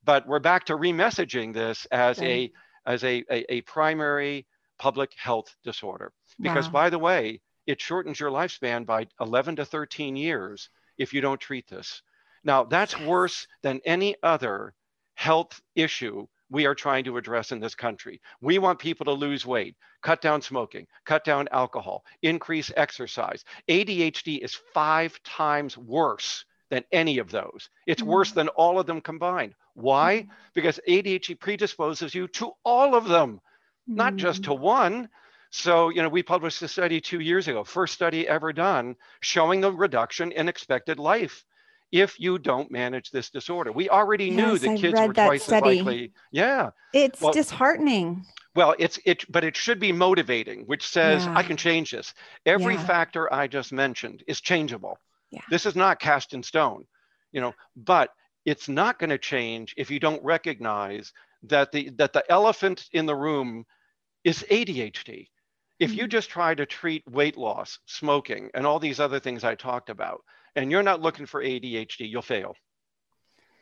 [0.04, 2.52] But we're back to remessaging this as a
[2.86, 4.46] as a, a, a primary
[4.78, 6.12] public health disorder.
[6.40, 6.72] Because wow.
[6.72, 11.40] by the way, it shortens your lifespan by 11 to 13 years if you don't
[11.40, 12.02] treat this.
[12.44, 14.74] Now, that's worse than any other
[15.14, 18.20] health issue we are trying to address in this country.
[18.40, 23.44] We want people to lose weight, cut down smoking, cut down alcohol, increase exercise.
[23.68, 27.70] ADHD is five times worse than any of those.
[27.86, 28.10] It's mm-hmm.
[28.10, 29.54] worse than all of them combined.
[29.74, 30.20] Why?
[30.20, 30.30] Mm-hmm.
[30.54, 33.40] Because ADHD predisposes you to all of them,
[33.86, 34.62] not just to mm-hmm.
[34.62, 35.08] one.
[35.56, 39.60] So, you know, we published a study two years ago, first study ever done, showing
[39.60, 41.44] the reduction in expected life
[41.92, 43.70] if you don't manage this disorder.
[43.70, 45.78] We already yes, knew that I kids were twice study.
[45.78, 46.12] as likely.
[46.32, 46.70] Yeah.
[46.92, 48.24] It's well, disheartening.
[48.56, 51.36] Well, it's it, but it should be motivating, which says yeah.
[51.36, 52.14] I can change this.
[52.44, 52.84] Every yeah.
[52.84, 54.98] factor I just mentioned is changeable.
[55.30, 55.42] Yeah.
[55.50, 56.84] This is not cast in stone,
[57.30, 58.10] you know, but
[58.44, 61.12] it's not going to change if you don't recognize
[61.44, 63.66] that the that the elephant in the room
[64.24, 65.28] is ADHD.
[65.80, 66.10] If you mm-hmm.
[66.10, 70.20] just try to treat weight loss, smoking, and all these other things I talked about,
[70.54, 72.54] and you're not looking for ADHD, you'll fail.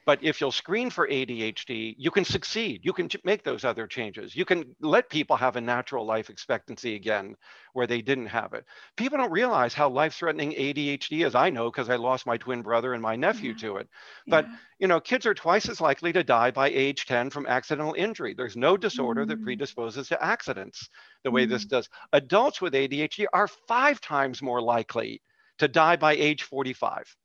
[0.05, 2.81] But if you'll screen for ADHD, you can succeed.
[2.83, 4.35] You can make those other changes.
[4.35, 7.37] You can let people have a natural life expectancy again
[7.73, 8.65] where they didn't have it.
[8.97, 11.35] People don't realize how life threatening ADHD is.
[11.35, 13.59] I know because I lost my twin brother and my nephew yeah.
[13.59, 13.89] to it.
[14.27, 14.57] But, yeah.
[14.81, 18.35] you know, kids are twice as likely to die by age 10 from accidental injury.
[18.35, 19.29] There's no disorder mm.
[19.29, 20.89] that predisposes to accidents
[21.23, 21.51] the way mm.
[21.51, 21.89] this does.
[22.13, 25.23] Adults with ADHD are five times more likely
[25.59, 27.17] to die by age 45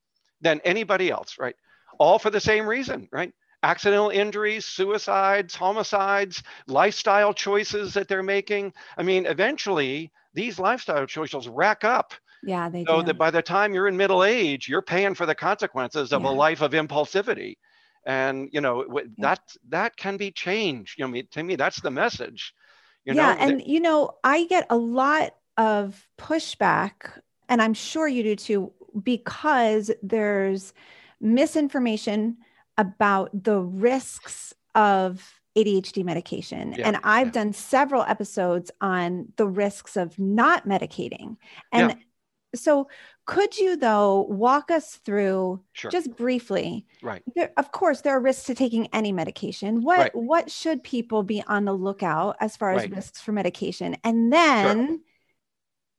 [0.42, 1.56] than anybody else, right?
[2.00, 3.34] All for the same reason, right?
[3.64, 8.74] Accidental injuries, suicides, homicides, lifestyle choices that they're making.
[8.98, 12.14] I mean, eventually these lifestyle choices rack up.
[12.44, 12.86] Yeah, they do.
[12.88, 13.08] so do.
[13.08, 16.30] that by the time you're in middle age, you're paying for the consequences of yeah.
[16.30, 17.56] a life of impulsivity.
[18.06, 19.02] And you know yeah.
[19.18, 20.98] that that can be changed.
[20.98, 22.54] You know, to me, that's the message.
[23.04, 27.74] You yeah, know, and that, you know, I get a lot of pushback, and I'm
[27.74, 28.72] sure you do too,
[29.04, 30.74] because there's
[31.20, 32.38] misinformation
[32.78, 36.76] about the risks of ADHD medication.
[36.78, 37.32] Yeah, and I've yeah.
[37.34, 41.38] done several episodes on the risks of not medicating.
[41.72, 41.96] And yeah.
[42.54, 42.88] so,
[43.26, 45.90] could you, though, walk us through sure.
[45.90, 46.86] just briefly?
[47.02, 47.24] Right.
[47.36, 49.82] There, of course, there are risks to taking any medication.
[49.82, 50.16] What right.
[50.16, 52.96] what should people be on the lookout as far as right.
[52.96, 53.98] risks for medication?
[54.04, 54.98] And then sure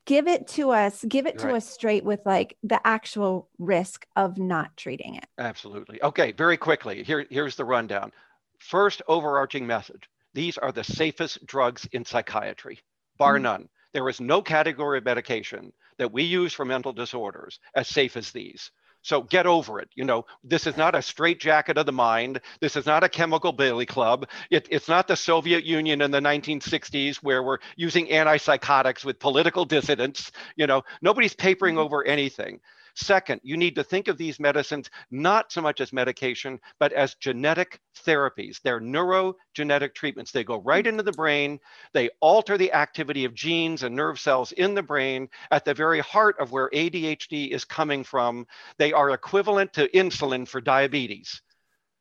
[0.08, 4.38] give it to us give it to us straight with like the actual risk of
[4.38, 5.26] not treating it.
[5.36, 6.02] Absolutely.
[6.02, 8.10] Okay very quickly here here's the rundown.
[8.58, 12.80] First overarching message these are the safest drugs in psychiatry
[13.18, 13.42] bar mm-hmm.
[13.42, 13.68] none.
[13.92, 18.32] There is no category of medication that we use for mental disorders as safe as
[18.32, 18.70] these
[19.08, 19.88] so get over it.
[19.94, 22.42] You know, this is not a straitjacket of the mind.
[22.60, 24.28] This is not a chemical billy club.
[24.50, 29.64] It, it's not the Soviet Union in the 1960s where we're using antipsychotics with political
[29.64, 30.30] dissidents.
[30.56, 31.84] You know, nobody's papering mm-hmm.
[31.84, 32.60] over anything.
[32.98, 37.14] Second, you need to think of these medicines not so much as medication, but as
[37.14, 38.60] genetic therapies.
[38.60, 40.32] They're neurogenetic treatments.
[40.32, 40.88] They go right mm.
[40.88, 41.60] into the brain,
[41.92, 46.00] they alter the activity of genes and nerve cells in the brain at the very
[46.00, 48.48] heart of where ADHD is coming from.
[48.78, 51.40] They are equivalent to insulin for diabetes.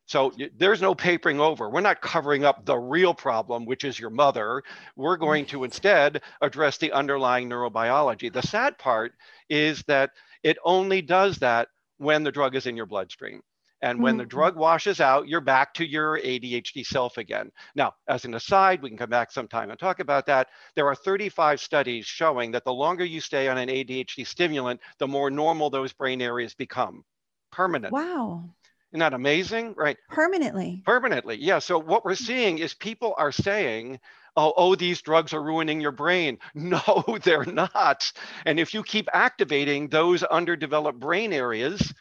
[0.08, 1.70] So there's no papering over.
[1.70, 4.64] We're not covering up the real problem, which is your mother.
[4.96, 5.22] We're mm.
[5.22, 8.34] going to instead address the underlying neurobiology.
[8.34, 9.14] The sad part
[9.48, 10.10] is that
[10.44, 13.42] it only does that when the drug is in your bloodstream.
[13.82, 14.20] And when mm-hmm.
[14.20, 17.52] the drug washes out, you're back to your ADHD self again.
[17.76, 20.48] Now, as an aside, we can come back sometime and talk about that.
[20.76, 25.08] There are 35 studies showing that the longer you stay on an ADHD stimulant, the
[25.08, 27.04] more normal those brain areas become
[27.52, 27.94] permanent.
[27.94, 28.50] Wow.
[28.92, 29.76] Isn't that amazing?
[29.78, 29.98] Right.
[30.10, 30.82] Permanently.
[30.86, 31.36] Permanently.
[31.36, 31.60] Yeah.
[31.60, 34.00] So what we're seeing is people are saying,
[34.38, 36.38] oh, oh, these drugs are ruining your brain.
[36.54, 38.12] No, they're not.
[38.46, 41.94] And if you keep activating those underdeveloped brain areas,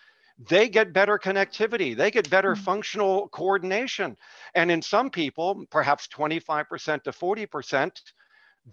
[0.51, 2.65] they get better connectivity, they get better mm-hmm.
[2.65, 4.17] functional coordination.
[4.55, 8.01] And in some people, perhaps 25% to 40%,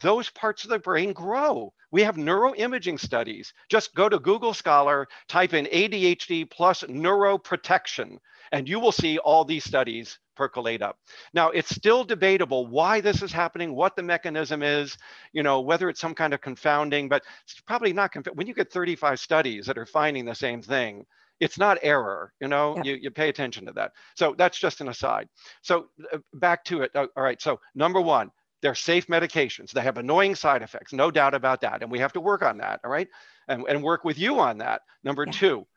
[0.01, 1.71] those parts of the brain grow.
[1.91, 3.53] We have neuroimaging studies.
[3.69, 8.17] Just go to Google Scholar, type in ADHD plus neuroprotection,
[8.51, 10.97] and you will see all these studies percolate up.
[11.33, 14.97] Now, it's still debatable why this is happening, what the mechanism is,
[15.31, 18.11] you know, whether it's some kind of confounding, but it's probably not.
[18.11, 21.05] Conf- when you get 35 studies that are finding the same thing,
[21.39, 22.83] it's not error, you know, yeah.
[22.93, 23.91] you, you pay attention to that.
[24.15, 25.27] So that's just an aside.
[25.61, 26.91] So uh, back to it.
[26.95, 27.41] Uh, all right.
[27.41, 28.31] So, number one,
[28.61, 29.71] they're safe medications.
[29.71, 31.81] They have annoying side effects, no doubt about that.
[31.81, 33.09] And we have to work on that, all right?
[33.49, 34.83] And, and work with you on that.
[35.03, 35.33] Number yeah.
[35.33, 35.67] two,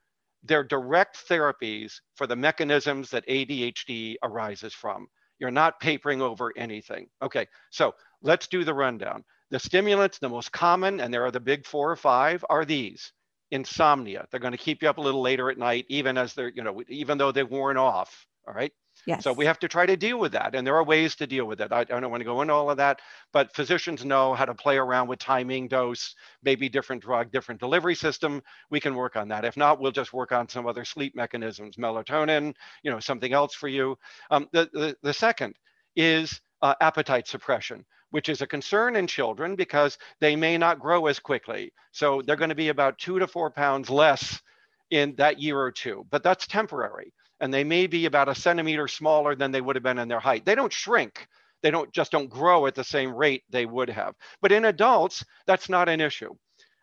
[0.46, 5.08] they're direct therapies for the mechanisms that ADHD arises from.
[5.38, 7.08] You're not papering over anything.
[7.22, 9.24] Okay, so let's do the rundown.
[9.50, 13.12] The stimulants, the most common, and there are the big four or five, are these
[13.50, 14.26] insomnia.
[14.30, 16.62] They're going to keep you up a little later at night, even as they're, you
[16.62, 18.26] know, even though they've worn off.
[18.48, 18.72] All right.
[19.06, 19.22] Yes.
[19.22, 20.54] So we have to try to deal with that.
[20.54, 21.72] And there are ways to deal with it.
[21.72, 23.00] I, I, don't want to go into all of that,
[23.32, 27.94] but physicians know how to play around with timing, dose, maybe different drug, different delivery
[27.94, 28.42] system.
[28.70, 29.44] We can work on that.
[29.44, 33.54] If not, we'll just work on some other sleep mechanisms, melatonin, you know, something else
[33.54, 33.98] for you.
[34.30, 35.54] Um, the, the, the second
[35.94, 41.06] is uh, appetite suppression which is a concern in children because they may not grow
[41.06, 41.72] as quickly.
[41.92, 44.40] So they're going to be about two to four pounds less
[44.90, 47.12] in that year or two, but that's temporary.
[47.40, 50.20] And they may be about a centimeter smaller than they would have been in their
[50.20, 50.44] height.
[50.44, 51.26] They don't shrink.
[51.62, 54.14] They don't just don't grow at the same rate they would have.
[54.40, 56.34] But in adults, that's not an issue.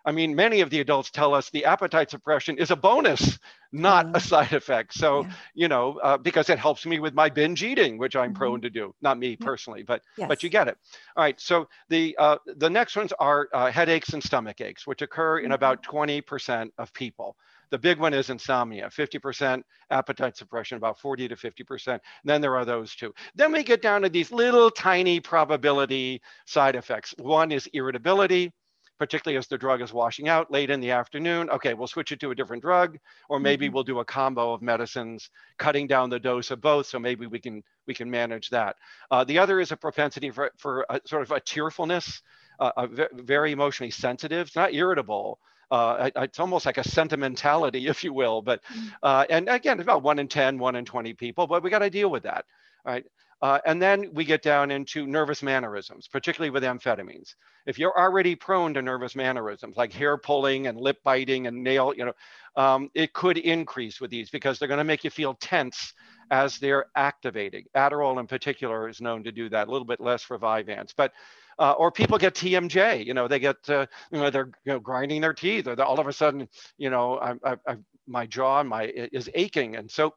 [0.05, 3.39] I mean, many of the adults tell us the appetite suppression is a bonus,
[3.71, 4.93] not a side effect.
[4.93, 5.31] So, yeah.
[5.53, 8.37] you know, uh, because it helps me with my binge eating, which I'm mm-hmm.
[8.37, 8.93] prone to do.
[9.01, 10.27] Not me personally, but yes.
[10.27, 10.77] but you get it.
[11.15, 11.39] All right.
[11.39, 15.45] So the uh, the next ones are uh, headaches and stomach aches, which occur in
[15.45, 15.53] mm-hmm.
[15.53, 17.37] about 20% of people.
[17.73, 21.99] The big one is insomnia, 50% appetite suppression, about 40 to 50%.
[22.23, 23.11] then there are those two.
[23.33, 27.15] Then we get down to these little tiny probability side effects.
[27.17, 28.53] One is irritability
[28.99, 31.49] particularly as the drug is washing out late in the afternoon.
[31.49, 33.73] Okay, we'll switch it to a different drug, or maybe mm-hmm.
[33.73, 36.85] we'll do a combo of medicines, cutting down the dose of both.
[36.85, 38.75] So maybe we can we can manage that.
[39.09, 42.21] Uh, the other is a propensity for, for a, sort of a tearfulness,
[42.59, 45.39] uh, a very emotionally sensitive, it's not irritable.
[45.73, 48.41] Uh, it's almost like a sentimentality, if you will.
[48.41, 48.91] But mm.
[49.01, 51.89] uh, and again, about one in 10, one in 20 people, but we got to
[51.89, 52.45] deal with that.
[52.85, 53.05] Right.
[53.41, 57.35] Uh, and then we get down into nervous mannerisms, particularly with amphetamines.
[57.65, 61.93] If you're already prone to nervous mannerisms like hair pulling and lip biting and nail,
[61.97, 62.13] you know,
[62.55, 65.93] um, it could increase with these because they're going to make you feel tense
[66.31, 67.65] as they're activating.
[67.75, 70.93] Adderall in particular is known to do that, a little bit less for Vyvanse.
[70.95, 71.11] But
[71.59, 74.79] uh, or people get TMJ, you know, they get, uh, you know, they're you know,
[74.79, 76.47] grinding their teeth, or all of a sudden,
[76.77, 77.77] you know, I, I, I,
[78.07, 80.13] my jaw my is aching, and so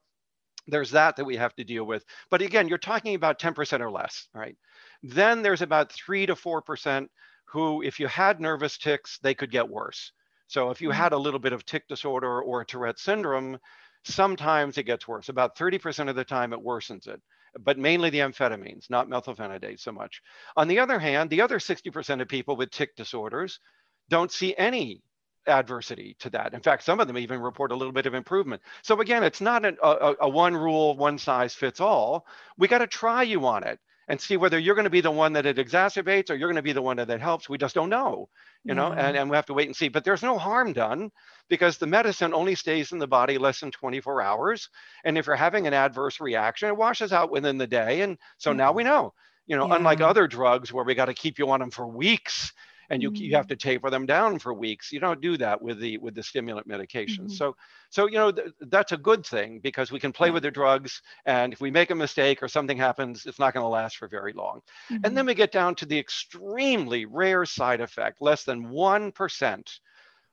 [0.66, 2.04] there's that that we have to deal with.
[2.30, 4.56] But again, you're talking about 10% or less, right?
[5.02, 7.06] Then there's about three to 4%
[7.44, 10.12] who, if you had nervous tics, they could get worse.
[10.48, 10.98] So if you mm-hmm.
[10.98, 13.58] had a little bit of tic disorder or Tourette syndrome,
[14.04, 15.28] sometimes it gets worse.
[15.28, 17.20] About 30% of the time it worsens it,
[17.58, 20.22] but mainly the amphetamines, not methylphenidate so much.
[20.56, 23.60] On the other hand, the other 60% of people with tic disorders
[24.08, 25.02] don't see any
[25.46, 26.54] adversity to that.
[26.54, 28.62] In fact, some of them even report a little bit of improvement.
[28.82, 32.26] So again, it's not a, a, a one rule, one size fits all.
[32.58, 33.78] We got to try you on it
[34.08, 36.56] and see whether you're going to be the one that it exacerbates or you're going
[36.56, 37.48] to be the one that it helps.
[37.48, 38.28] We just don't know,
[38.64, 38.98] you know, mm-hmm.
[38.98, 39.88] and, and we have to wait and see.
[39.88, 41.10] But there's no harm done
[41.48, 44.68] because the medicine only stays in the body less than 24 hours.
[45.04, 48.02] And if you're having an adverse reaction, it washes out within the day.
[48.02, 48.76] And so now mm-hmm.
[48.76, 49.12] we know,
[49.46, 49.76] you know, yeah.
[49.76, 52.52] unlike other drugs where we got to keep you on them for weeks
[52.90, 53.24] and you, mm-hmm.
[53.24, 53.50] you have mm.
[53.50, 54.92] to taper them down for weeks.
[54.92, 57.18] You don't do that with the with the stimulant medications.
[57.18, 57.40] Mm-hmm.
[57.40, 57.56] So
[57.90, 60.34] so you know th- that's a good thing because we can play yeah.
[60.34, 63.64] with the drugs, and if we make a mistake or something happens, it's not going
[63.64, 64.60] to last for very long.
[64.90, 65.04] Mm-hmm.
[65.04, 69.80] And then we get down to the extremely rare side effect, less than one percent,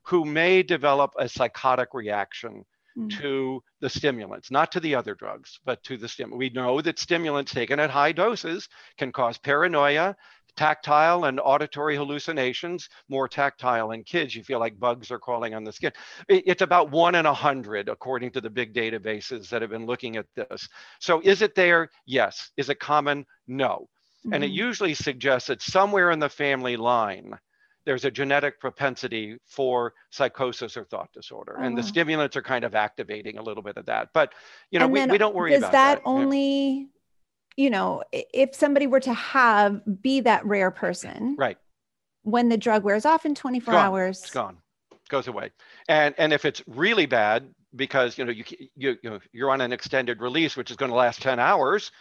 [0.03, 2.65] who may develop a psychotic reaction
[2.97, 3.09] mm.
[3.19, 6.39] to the stimulants, not to the other drugs, but to the stimulant.
[6.39, 10.15] We know that stimulants taken at high doses can cause paranoia,
[10.55, 14.35] tactile and auditory hallucinations, more tactile in kids.
[14.35, 15.91] You feel like bugs are crawling on the skin.
[16.29, 20.15] It's about one in a hundred, according to the big databases that have been looking
[20.17, 20.67] at this.
[20.99, 21.89] So is it there?
[22.05, 22.51] Yes.
[22.57, 23.25] Is it common?
[23.47, 23.87] No.
[24.25, 24.33] Mm-hmm.
[24.33, 24.55] And it mm-hmm.
[24.55, 27.37] usually suggests that somewhere in the family line,
[27.85, 31.57] there's a genetic propensity for psychosis or thought disorder.
[31.59, 31.85] Oh, and the oh.
[31.85, 34.07] stimulants are kind of activating a little bit of that.
[34.13, 34.33] But,
[34.71, 35.95] you know, we, we don't worry about that.
[35.95, 36.87] Does that only,
[37.55, 41.35] you know, if somebody were to have, be that rare person.
[41.37, 41.57] Right.
[42.23, 43.85] When the drug wears off in 24 gone.
[43.85, 44.21] hours.
[44.21, 44.57] It's gone.
[44.91, 45.51] It goes away.
[45.87, 48.43] And, and if it's really bad, because, you know, you,
[48.75, 51.91] you, you know, you're on an extended release, which is going to last 10 hours,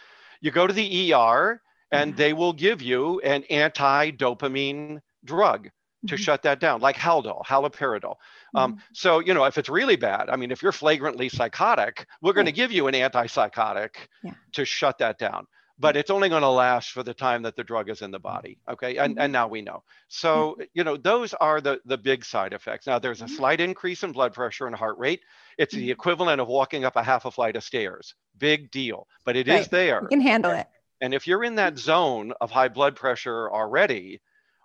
[0.41, 5.69] you go to the ER and they will give you an anti-dopamine drug
[6.07, 6.21] to mm-hmm.
[6.21, 8.15] shut that down, like Haldol, haloperidol.
[8.55, 8.79] Um, mm-hmm.
[8.93, 12.45] So, you know, if it's really bad, I mean, if you're flagrantly psychotic, we're going
[12.45, 14.33] to give you an antipsychotic yeah.
[14.53, 15.47] to shut that down.
[15.79, 18.19] But it's only going to last for the time that the drug is in the
[18.19, 18.59] body.
[18.69, 18.97] Okay.
[18.97, 19.21] And, mm-hmm.
[19.21, 19.83] and now we know.
[20.07, 20.61] So, mm-hmm.
[20.75, 22.85] you know, those are the, the big side effects.
[22.85, 23.35] Now, there's a mm-hmm.
[23.35, 25.21] slight increase in blood pressure and heart rate.
[25.57, 25.91] It's the mm-hmm.
[25.91, 28.13] equivalent of walking up a half a flight of stairs.
[28.37, 29.07] Big deal.
[29.25, 29.61] But it right.
[29.61, 30.01] is there.
[30.03, 30.67] You can handle it.
[31.01, 34.21] And if you're in that zone of high blood pressure already,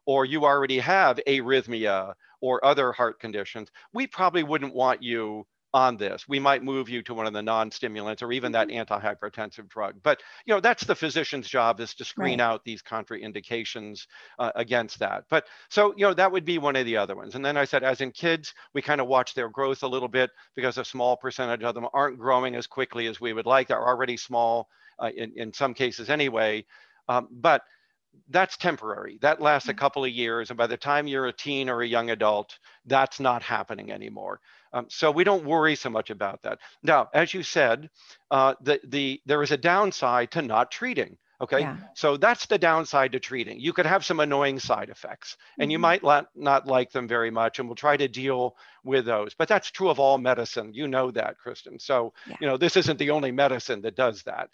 [0.09, 5.99] or you already have arrhythmia or other heart conditions, we probably wouldn't want you on
[5.99, 6.27] this.
[6.27, 8.91] We might move you to one of the non-stimulants or even that mm-hmm.
[8.91, 9.97] antihypertensive drug.
[10.03, 12.47] But you know that's the physician's job is to screen right.
[12.47, 14.07] out these contraindications
[14.39, 15.25] uh, against that.
[15.29, 17.35] But so you know that would be one of the other ones.
[17.35, 20.09] And then I said, as in kids, we kind of watch their growth a little
[20.09, 23.69] bit because a small percentage of them aren't growing as quickly as we would like.
[23.69, 26.65] They're already small uh, in in some cases anyway.
[27.11, 27.63] Um, but
[28.29, 29.19] that's temporary.
[29.21, 29.79] That lasts a mm-hmm.
[29.79, 30.51] couple of years.
[30.51, 34.41] And by the time you're a teen or a young adult, that's not happening anymore.
[34.73, 36.59] Um, so we don't worry so much about that.
[36.83, 37.89] Now, as you said,
[38.31, 41.17] uh, the, the, there is a downside to not treating.
[41.41, 41.61] Okay.
[41.61, 41.77] Yeah.
[41.95, 43.61] So that's the downside to treating.
[43.61, 45.71] You could have some annoying side effects and mm-hmm.
[45.71, 47.59] you might la- not like them very much.
[47.59, 49.35] And we'll try to deal with those.
[49.35, 50.75] But that's true of all medicine.
[50.75, 51.79] You know that, Kristen.
[51.79, 52.37] So, yeah.
[52.41, 54.51] you know, this isn't the only medicine that does that.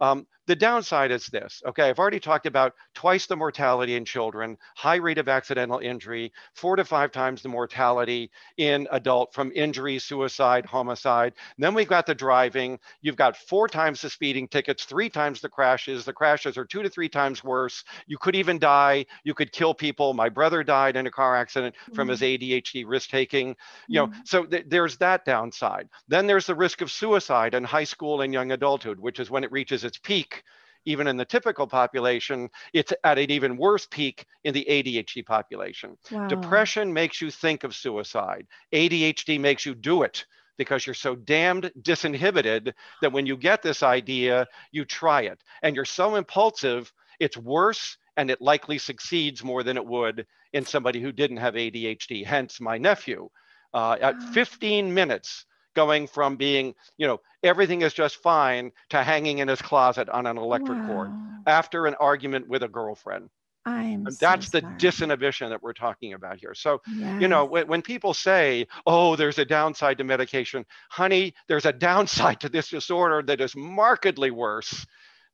[0.00, 4.56] Um, the downside is this, okay, I've already talked about twice the mortality in children,
[4.76, 9.98] high rate of accidental injury, four to five times the mortality in adult from injury,
[9.98, 11.32] suicide, homicide.
[11.56, 12.78] And then we've got the driving.
[13.00, 16.04] You've got four times the speeding tickets, three times the crashes.
[16.04, 17.82] The crashes are two to three times worse.
[18.06, 19.06] You could even die.
[19.24, 20.14] You could kill people.
[20.14, 21.94] My brother died in a car accident mm-hmm.
[21.94, 22.44] from his mm-hmm.
[22.44, 23.56] ADHD risk taking.
[23.88, 24.20] You know, mm-hmm.
[24.24, 25.88] so th- there's that downside.
[26.06, 29.42] Then there's the risk of suicide in high school and young adulthood, which is when
[29.42, 30.42] it reaches its peak
[30.86, 35.98] even in the typical population, it's at an even worse peak in the ADHD population.
[36.10, 36.28] Wow.
[36.28, 38.46] Depression makes you think of suicide.
[38.72, 40.24] ADHD makes you do it
[40.56, 42.72] because you're so damned disinhibited
[43.02, 45.42] that when you get this idea, you try it.
[45.62, 50.64] And you're so impulsive, it's worse and it likely succeeds more than it would in
[50.64, 52.24] somebody who didn't have ADHD.
[52.24, 53.28] Hence, my nephew.
[53.74, 55.44] Uh, at 15 minutes,
[55.76, 60.26] going from being, you know, everything is just fine to hanging in his closet on
[60.26, 60.86] an electric wow.
[60.88, 61.10] cord
[61.46, 63.30] after an argument with a girlfriend.
[63.66, 66.54] I'm that's so the disinhibition that we're talking about here.
[66.54, 67.20] So, yes.
[67.20, 71.72] you know, when, when people say, oh, there's a downside to medication, honey, there's a
[71.72, 74.86] downside to this disorder that is markedly worse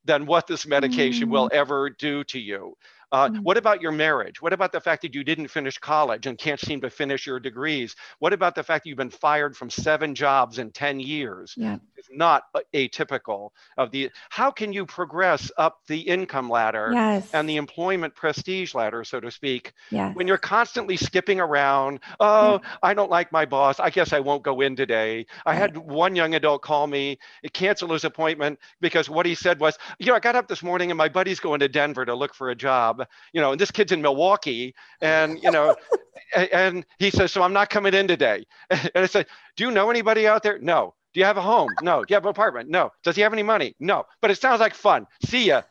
[0.05, 1.31] than what this medication mm.
[1.31, 2.75] will ever do to you.
[3.13, 3.43] Uh, mm-hmm.
[3.43, 4.41] What about your marriage?
[4.41, 7.39] What about the fact that you didn't finish college and can't seem to finish your
[7.39, 7.95] degrees?
[8.17, 11.53] What about the fact that you've been fired from seven jobs in 10 years?
[11.55, 11.77] Yeah.
[11.95, 17.29] It's not atypical of the, how can you progress up the income ladder yes.
[17.33, 20.15] and the employment prestige ladder, so to speak, yes.
[20.15, 21.99] when you're constantly skipping around?
[22.19, 22.69] Oh, yeah.
[22.81, 23.79] I don't like my boss.
[23.79, 25.27] I guess I won't go in today.
[25.45, 27.19] I had one young adult call me,
[27.53, 30.89] cancel his appointment because what he said was, you know, I got up this morning
[30.89, 33.71] and my buddy's going to Denver to look for a job you know, and this
[33.71, 35.75] kid's in Milwaukee, and you know,
[36.35, 38.45] and he says, so I'm not coming in today.
[38.69, 40.59] And I said, do you know anybody out there?
[40.59, 40.93] No.
[41.13, 41.69] Do you have a home?
[41.81, 42.03] No.
[42.03, 42.69] Do you have an apartment?
[42.69, 42.91] No.
[43.03, 43.75] Does he have any money?
[43.79, 44.05] No.
[44.21, 45.05] But it sounds like fun.
[45.23, 45.61] See ya.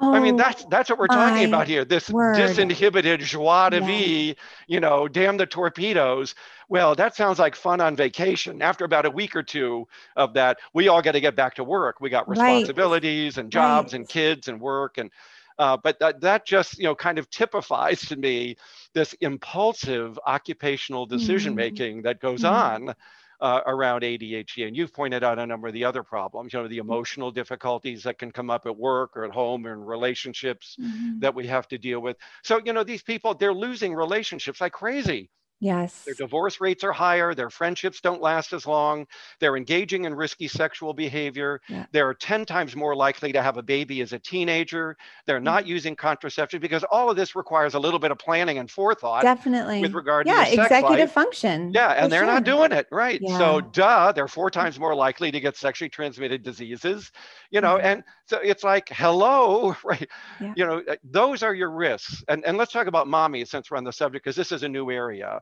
[0.00, 1.84] Oh, I mean, oh that's that's what we're talking about here.
[1.84, 2.36] This word.
[2.36, 4.36] disinhibited joie de vie,
[4.68, 6.36] you know, damn the torpedoes.
[6.68, 8.62] Well, that sounds like fun on vacation.
[8.62, 11.64] After about a week or two of that, we all got to get back to
[11.64, 12.00] work.
[12.00, 13.42] We got responsibilities right.
[13.42, 14.00] and jobs right.
[14.00, 15.10] and kids and work and
[15.58, 18.56] uh, but that, that just, you know, kind of typifies to me
[18.94, 22.06] this impulsive occupational decision making mm-hmm.
[22.06, 22.88] that goes mm-hmm.
[22.88, 22.94] on
[23.40, 24.66] uh, around ADHD.
[24.66, 26.90] And you've pointed out a number of the other problems, you know, the mm-hmm.
[26.90, 31.20] emotional difficulties that can come up at work or at home or in relationships mm-hmm.
[31.20, 32.16] that we have to deal with.
[32.42, 35.30] So, you know, these people, they're losing relationships like crazy
[35.60, 36.04] Yes.
[36.04, 37.34] Their divorce rates are higher.
[37.34, 39.06] Their friendships don't last as long.
[39.40, 41.60] They're engaging in risky sexual behavior.
[41.68, 41.86] Yeah.
[41.90, 44.96] They're 10 times more likely to have a baby as a teenager.
[45.26, 45.70] They're not mm-hmm.
[45.70, 49.22] using contraception because all of this requires a little bit of planning and forethought.
[49.22, 49.80] Definitely.
[49.80, 51.12] With regard yeah, to executive life.
[51.12, 51.72] function.
[51.72, 52.26] Yeah, and they're sure.
[52.26, 52.86] not doing it.
[52.92, 53.20] Right.
[53.20, 53.38] Yeah.
[53.38, 57.10] So, duh, they're four times more likely to get sexually transmitted diseases,
[57.50, 57.86] you know, mm-hmm.
[57.86, 60.08] and so it's like, hello, right?
[60.40, 60.52] Yeah.
[60.56, 62.22] You know, uh, those are your risks.
[62.28, 64.68] And, and let's talk about mommy since we're on the subject, because this is a
[64.68, 65.40] new area.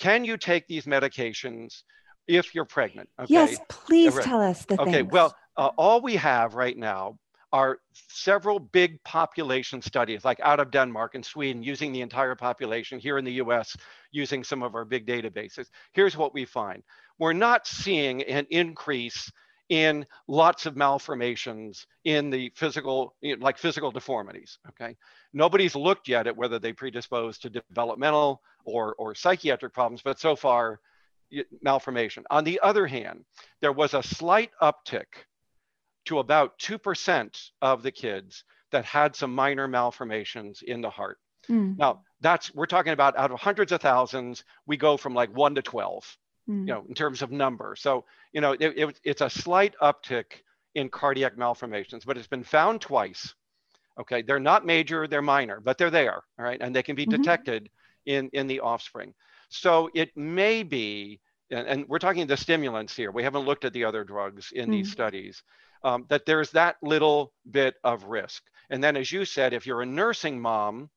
[0.00, 1.82] Can you take these medications
[2.26, 3.10] if you're pregnant?
[3.20, 3.34] Okay?
[3.34, 5.12] Yes, please tell us the Okay, things.
[5.12, 7.18] well, uh, all we have right now
[7.52, 12.98] are several big population studies, like out of Denmark and Sweden, using the entire population,
[12.98, 13.76] here in the US,
[14.10, 15.66] using some of our big databases.
[15.92, 16.82] Here's what we find
[17.18, 19.30] we're not seeing an increase
[19.70, 24.58] in lots of malformations in the physical, like physical deformities.
[24.68, 24.96] Okay.
[25.32, 30.36] Nobody's looked yet at whether they predispose to developmental or, or psychiatric problems, but so
[30.36, 30.80] far,
[31.62, 32.24] malformation.
[32.30, 33.24] On the other hand,
[33.60, 35.06] there was a slight uptick
[36.06, 38.42] to about 2% of the kids
[38.72, 41.18] that had some minor malformations in the heart.
[41.48, 41.78] Mm.
[41.78, 45.54] Now, that's we're talking about out of hundreds of thousands, we go from like 1
[45.54, 46.16] to 12
[46.50, 46.60] mm.
[46.60, 47.76] you know, in terms of number.
[47.76, 50.42] So, you know, it, it, it's a slight uptick
[50.74, 53.34] in cardiac malformations, but it's been found twice.
[53.98, 57.04] Okay, they're not major, they're minor, but they're there, all right, and they can be
[57.04, 57.20] mm-hmm.
[57.20, 57.70] detected
[58.06, 59.14] in, in the offspring.
[59.48, 61.20] So it may be,
[61.50, 64.68] and, and, we're talking the stimulants here, we haven't looked at the other drugs in
[64.68, 64.72] mm.
[64.72, 65.42] these studies,
[65.82, 68.42] um, that there's that little bit of risk.
[68.70, 70.88] And then, as you said, if you're a nursing mom,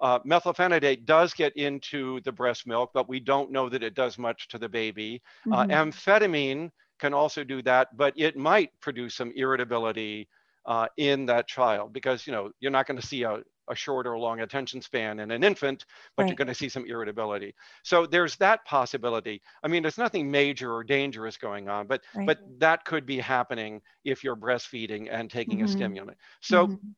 [0.00, 4.18] uh, methylphenidate does get into the breast milk, but we don't know that it does
[4.18, 5.22] much to the baby.
[5.50, 5.70] Uh, mm-hmm.
[5.70, 10.28] Uh, amphetamine can also do that, but it might produce some irritability
[10.66, 14.06] uh, in that child because you know you're not going to see a, a short
[14.06, 15.84] or long attention span in an infant,
[16.16, 16.28] but right.
[16.28, 17.54] you're going to see some irritability.
[17.82, 19.42] So there's that possibility.
[19.62, 22.26] I mean, there's nothing major or dangerous going on, but right.
[22.26, 25.66] but that could be happening if you're breastfeeding and taking mm-hmm.
[25.66, 26.18] a stimulant.
[26.40, 26.66] So.
[26.66, 26.88] Mm-hmm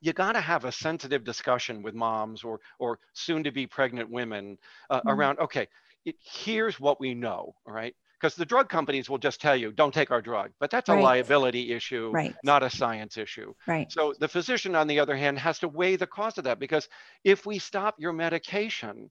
[0.00, 4.10] you got to have a sensitive discussion with moms or or soon to be pregnant
[4.10, 5.08] women uh, mm-hmm.
[5.10, 5.68] around okay
[6.04, 9.72] it, here's what we know all right because the drug companies will just tell you
[9.72, 11.02] don't take our drug but that's a right.
[11.02, 12.34] liability issue right.
[12.44, 15.96] not a science issue right so the physician on the other hand has to weigh
[15.96, 16.88] the cost of that because
[17.24, 19.10] if we stop your medication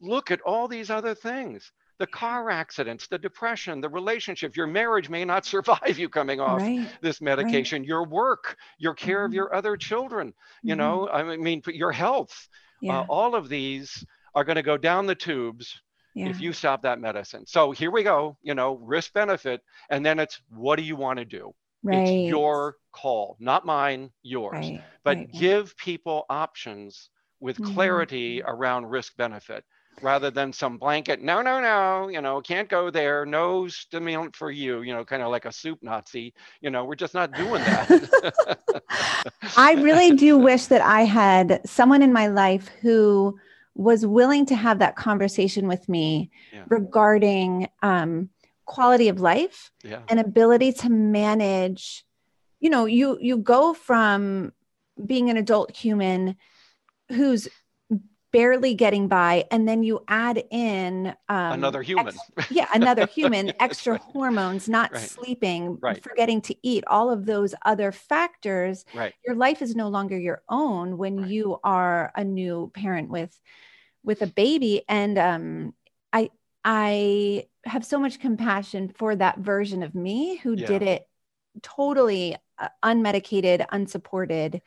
[0.00, 5.10] look at all these other things the car accidents, the depression, the relationship, your marriage
[5.10, 6.88] may not survive you coming off right.
[7.02, 7.88] this medication, right.
[7.88, 9.26] your work, your care mm-hmm.
[9.26, 10.80] of your other children, you mm-hmm.
[10.80, 12.48] know, I mean, your health.
[12.82, 13.00] Uh, yeah.
[13.00, 15.78] Uh, all of these are going to go down the tubes
[16.14, 16.28] yeah.
[16.28, 17.44] if you stop that medicine.
[17.46, 19.60] So here we go, you know, risk benefit.
[19.90, 21.52] And then it's what do you want to do?
[21.82, 22.08] Right.
[22.08, 24.54] It's your call, not mine, yours.
[24.54, 24.82] Right.
[25.04, 27.74] But give people options with mm-hmm.
[27.74, 28.50] clarity mm-hmm.
[28.50, 29.64] around risk benefit
[30.02, 34.50] rather than some blanket, no, no, no, you know, can't go there, no stimulant for
[34.50, 36.32] you, you know, kind of like a soup Nazi.
[36.60, 38.58] You know, we're just not doing that.
[39.56, 43.38] I really do wish that I had someone in my life who
[43.74, 46.64] was willing to have that conversation with me yeah.
[46.68, 48.30] regarding um,
[48.64, 50.00] quality of life yeah.
[50.08, 52.04] and ability to manage
[52.60, 54.52] you know you you go from
[55.04, 56.36] being an adult human
[57.08, 57.48] who's
[58.32, 63.52] barely getting by and then you add in um, another human ex- yeah another human
[63.60, 64.02] extra right.
[64.02, 65.00] hormones not right.
[65.00, 66.02] sleeping right.
[66.02, 69.14] forgetting to eat all of those other factors right.
[69.26, 73.36] your life is no longer your own when you are a new parent with
[74.04, 75.74] with a baby and um
[76.12, 76.30] i
[76.64, 80.66] i have so much compassion for that version of me who yeah.
[80.66, 81.06] did it
[81.62, 84.62] totally uh, unmedicated unsupported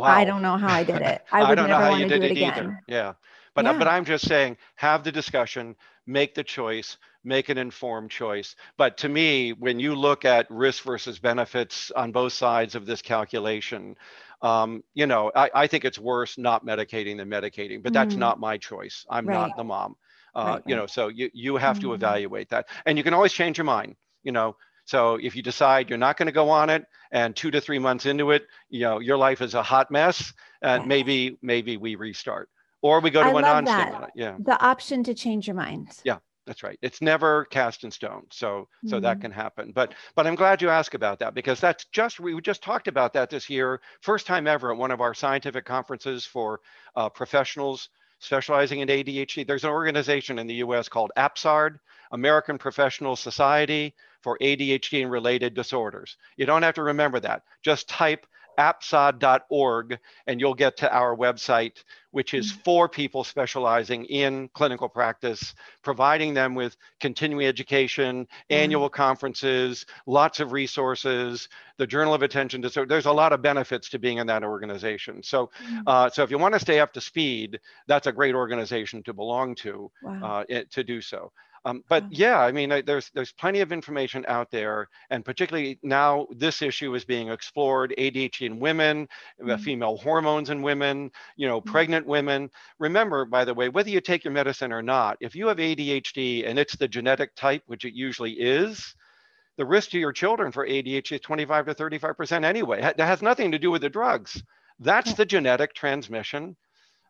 [0.00, 0.08] Wow.
[0.08, 1.22] I don't know how I did it.
[1.32, 2.52] I would I never want to do it, it again.
[2.52, 2.82] Either.
[2.86, 3.12] Yeah.
[3.54, 3.78] But, yeah.
[3.78, 5.76] but I'm just saying, have the discussion,
[6.06, 8.56] make the choice, make an informed choice.
[8.76, 13.02] But to me, when you look at risk versus benefits on both sides of this
[13.02, 13.96] calculation,
[14.42, 18.18] um, you know, I, I, think it's worse not medicating than medicating, but that's mm.
[18.18, 19.04] not my choice.
[19.10, 19.34] I'm right.
[19.34, 19.96] not the mom.
[20.34, 21.82] Uh, right, you know, so you, you have mm.
[21.82, 22.68] to evaluate that.
[22.86, 23.96] And you can always change your mind.
[24.22, 27.50] You know, so if you decide you're not going to go on it, and two
[27.50, 31.38] to three months into it, you know your life is a hot mess, and maybe
[31.42, 32.48] maybe we restart,
[32.82, 34.12] or we go to I a non-stimulant.
[34.14, 35.88] Yeah, the option to change your mind.
[36.04, 36.78] Yeah, that's right.
[36.82, 39.02] It's never cast in stone, so so mm-hmm.
[39.04, 39.72] that can happen.
[39.72, 43.12] But but I'm glad you asked about that because that's just we just talked about
[43.12, 46.60] that this year, first time ever at one of our scientific conferences for
[46.96, 47.88] uh, professionals
[48.20, 49.46] specializing in ADHD.
[49.46, 50.88] There's an organization in the U.S.
[50.88, 51.78] called APSARD,
[52.12, 56.16] American Professional Society for ADHD and related disorders.
[56.36, 57.42] You don't have to remember that.
[57.62, 58.26] Just type
[58.60, 62.60] apsard.org, and you'll get to our website, which is mm-hmm.
[62.62, 68.54] for people specializing in clinical practice, providing them with continuing education, mm-hmm.
[68.54, 71.48] annual conferences, lots of resources,
[71.78, 72.88] the Journal of Attention Disorder.
[72.88, 75.22] There's a lot of benefits to being in that organization.
[75.22, 75.80] So, mm-hmm.
[75.86, 79.14] uh, so if you want to stay up to speed, that's a great organization to
[79.14, 80.44] belong to wow.
[80.50, 81.32] uh, to do so.
[81.64, 86.26] Um, but yeah, I mean, there's there's plenty of information out there, and particularly now
[86.30, 89.06] this issue is being explored: ADHD in women,
[89.40, 89.62] mm-hmm.
[89.62, 91.70] female hormones in women, you know, mm-hmm.
[91.70, 92.50] pregnant women.
[92.78, 96.48] Remember, by the way, whether you take your medicine or not, if you have ADHD
[96.48, 98.94] and it's the genetic type, which it usually is,
[99.58, 102.80] the risk to your children for ADHD is 25 to 35 percent anyway.
[102.80, 104.42] That has nothing to do with the drugs.
[104.78, 106.56] That's the genetic transmission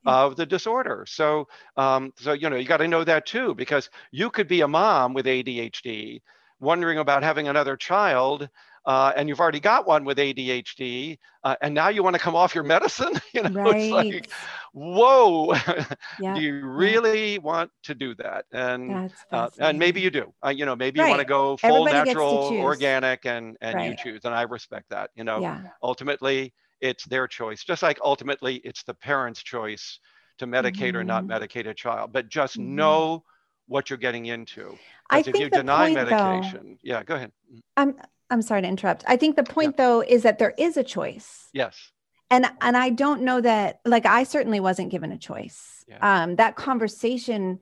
[0.06, 1.04] of the disorder.
[1.06, 4.62] So, um, so you know, you got to know that too, because you could be
[4.62, 6.20] a mom with ADHD,
[6.58, 8.48] wondering about having another child,
[8.86, 12.34] uh, and you've already got one with ADHD, uh, and now you want to come
[12.34, 13.12] off your medicine.
[13.34, 13.76] you know, right.
[13.76, 14.30] it's like,
[14.72, 15.54] whoa,
[16.20, 16.34] yeah.
[16.34, 17.38] do you really yeah.
[17.40, 18.46] want to do that?
[18.52, 20.32] And uh, and maybe you do.
[20.44, 21.06] Uh, you know, maybe right.
[21.06, 23.90] you want to go full Everybody natural, organic, and and right.
[23.90, 25.10] you choose, and I respect that.
[25.14, 25.62] You know, yeah.
[25.82, 27.64] ultimately it's their choice.
[27.64, 29.98] Just like ultimately it's the parent's choice
[30.38, 30.96] to medicate mm-hmm.
[30.98, 31.32] or not mm-hmm.
[31.32, 32.12] medicate a child.
[32.12, 32.76] But just mm-hmm.
[32.76, 33.24] know
[33.66, 34.76] what you're getting into.
[35.08, 37.32] I if you deny point, medication, though, yeah, go ahead.
[37.76, 37.94] I'm
[38.28, 39.04] I'm sorry to interrupt.
[39.06, 39.84] I think the point yeah.
[39.84, 41.48] though is that there is a choice.
[41.52, 41.92] Yes.
[42.30, 45.84] And and I don't know that like I certainly wasn't given a choice.
[45.88, 46.22] Yeah.
[46.22, 47.60] Um that conversation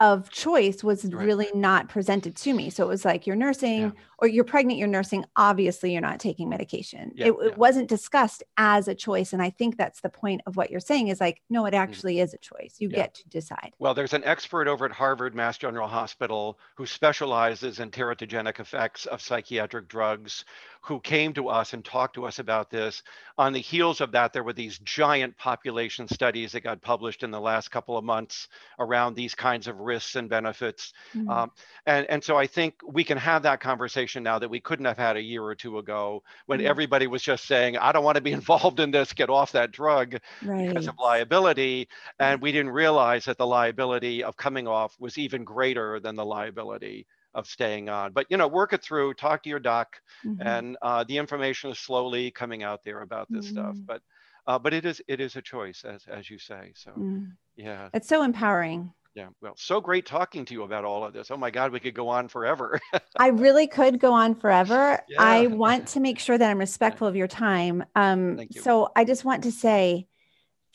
[0.00, 1.24] of choice was right.
[1.24, 2.68] really not presented to me.
[2.68, 3.90] So it was like you're nursing yeah.
[4.18, 5.24] or you're pregnant, you're nursing.
[5.36, 7.12] Obviously, you're not taking medication.
[7.14, 7.48] Yeah, it, yeah.
[7.48, 9.32] it, wasn't discussed as a choice.
[9.32, 11.78] And I think that's the point of what you're saying is like, no, it mm.
[11.78, 12.24] actually mm.
[12.24, 12.74] is a choice.
[12.78, 13.72] You get to decide.
[13.78, 19.06] Well, there's an expert over at Harvard Mass General Hospital who specializes in teratogenic effects
[19.06, 20.44] of psychiatric drugs
[20.86, 23.02] who came to us and talked to us about this.
[23.38, 27.32] On the heels of that, there were these giant population studies that got published in
[27.32, 28.46] the last couple of months
[28.78, 30.92] around these kinds of risks and benefits.
[31.14, 31.30] Mm-hmm.
[31.30, 31.50] Um,
[31.86, 34.98] and, and so I think we can have that conversation now that we couldn't have
[34.98, 36.68] had a year or two ago when mm-hmm.
[36.68, 39.72] everybody was just saying, I don't want to be involved in this, get off that
[39.72, 40.68] drug right.
[40.68, 41.88] because of liability.
[42.18, 46.24] And we didn't realize that the liability of coming off was even greater than the
[46.24, 48.12] liability of staying on.
[48.12, 50.46] But you know, work it through, talk to your doc, mm-hmm.
[50.46, 53.54] and uh, the information is slowly coming out there about this mm-hmm.
[53.54, 53.76] stuff.
[53.84, 54.02] But
[54.46, 56.72] uh, but it is it is a choice, as as you say.
[56.74, 57.32] So mm.
[57.56, 58.92] yeah, it's so empowering.
[59.16, 61.30] Yeah, well, so great talking to you about all of this.
[61.30, 62.78] Oh my God, we could go on forever.
[63.16, 65.00] I really could go on forever.
[65.08, 65.22] Yeah.
[65.22, 67.84] I want to make sure that I'm respectful of your time.
[67.94, 68.60] Um, you.
[68.60, 70.06] So I just want to say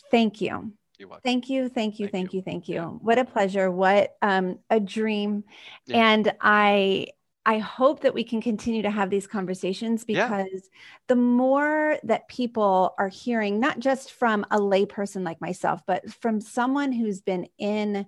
[0.10, 0.74] thank you
[1.24, 2.38] Thank you, thank you, thank, thank you.
[2.38, 2.82] you, thank you.
[3.02, 3.72] What a pleasure.
[3.72, 5.44] What um, a dream.
[5.86, 6.12] Yeah.
[6.12, 7.08] And I
[7.46, 10.60] I hope that we can continue to have these conversations because yeah.
[11.08, 16.40] the more that people are hearing, not just from a layperson like myself, but from
[16.40, 18.06] someone who's been in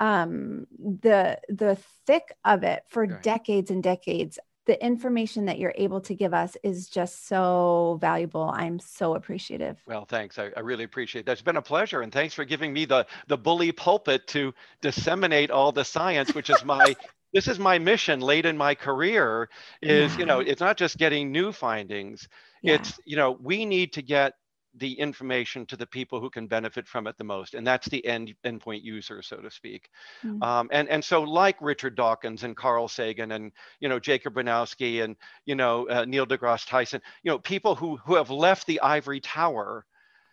[0.00, 3.22] um, the the thick of it for right.
[3.22, 8.50] decades and decades, the information that you're able to give us is just so valuable.
[8.54, 9.80] I'm so appreciative.
[9.86, 10.38] Well, thanks.
[10.38, 11.32] I, I, really appreciate that.
[11.32, 12.02] It's been a pleasure.
[12.02, 16.48] And thanks for giving me the, the bully pulpit to disseminate all the science, which
[16.48, 16.94] is my
[17.32, 19.48] this is my mission late in my career
[19.80, 20.18] is, yeah.
[20.18, 22.28] you know, it's not just getting new findings.
[22.62, 22.74] Yeah.
[22.74, 24.34] It's, you know, we need to get
[24.74, 28.04] the information to the people who can benefit from it the most and that's the
[28.06, 29.90] end endpoint user so to speak
[30.24, 30.42] mm-hmm.
[30.42, 35.04] um, and and so like richard dawkins and carl sagan and you know jacob bronowski
[35.04, 38.80] and you know uh, neil degrasse tyson you know people who who have left the
[38.80, 39.84] ivory tower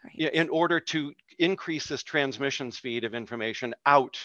[0.06, 0.34] right.
[0.34, 4.18] in order to increase this transmission speed of information out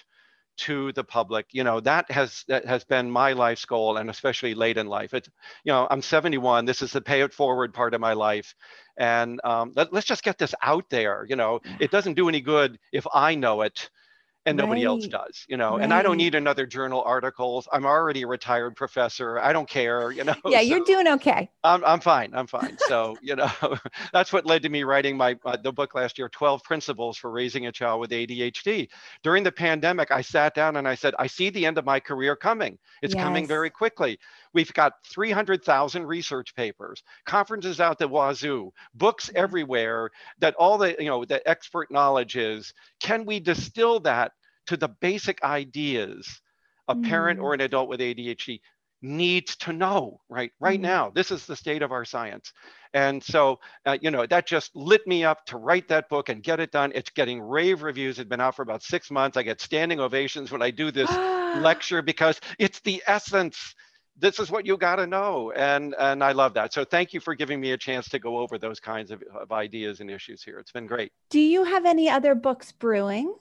[0.56, 4.54] to the public you know that has that has been my life's goal and especially
[4.54, 5.14] late in life.
[5.14, 5.28] It's
[5.64, 8.54] you know i'm 71 this is the pay it forward part of my life
[8.96, 11.60] and um, let, us just get this out there you know.
[11.80, 13.90] It doesn't do any good if i know it
[14.46, 14.90] and nobody right.
[14.90, 15.82] else does you know right.
[15.82, 17.68] and i don't need another journal articles.
[17.72, 19.38] I'm already a retired professor.
[19.38, 21.48] I don't care you know yeah so you're doing okay.
[21.62, 22.76] I'm, I'm fine i'm fine.
[22.88, 23.50] So you know
[24.12, 27.30] that's what led to me writing my uh, the book last year 12 principles for
[27.30, 28.88] raising a child with adhd
[29.22, 32.00] during the pandemic i sat down and i said i see the end of my
[32.00, 32.78] career coming.
[33.02, 33.22] It's yes.
[33.22, 34.18] coming very quickly
[34.54, 39.38] we've got 300000 research papers conferences out the wazoo books mm-hmm.
[39.38, 44.32] everywhere that all the you know the expert knowledge is can we distill that
[44.66, 46.40] to the basic ideas
[46.88, 47.54] a parent or mm.
[47.54, 48.60] an adult with ADHD
[49.04, 50.84] needs to know right right mm.
[50.84, 52.54] now this is the state of our science
[52.94, 56.42] and so uh, you know that just lit me up to write that book and
[56.42, 59.42] get it done it's getting rave reviews it's been out for about six months i
[59.42, 61.10] get standing ovations when i do this
[61.60, 63.74] lecture because it's the essence
[64.18, 66.72] this is what you got to know and and i love that.
[66.72, 69.52] So thank you for giving me a chance to go over those kinds of, of
[69.52, 70.58] ideas and issues here.
[70.58, 71.12] It's been great.
[71.30, 73.34] Do you have any other books brewing?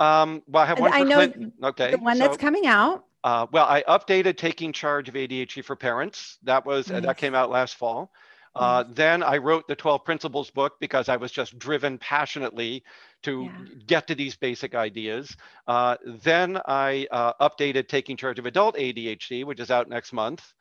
[0.00, 1.52] Um well i have one i know Clint.
[1.62, 3.04] okay the one so, that's coming out.
[3.22, 6.38] uh, well i updated taking charge of adhd for parents.
[6.42, 7.02] That was nice.
[7.02, 8.10] that came out last fall
[8.56, 12.84] uh, then I wrote the 12 Principles book because I was just driven passionately
[13.22, 13.74] to yeah.
[13.86, 15.36] get to these basic ideas.
[15.66, 20.52] Uh, then I uh, updated Taking Charge of Adult ADHD, which is out next month.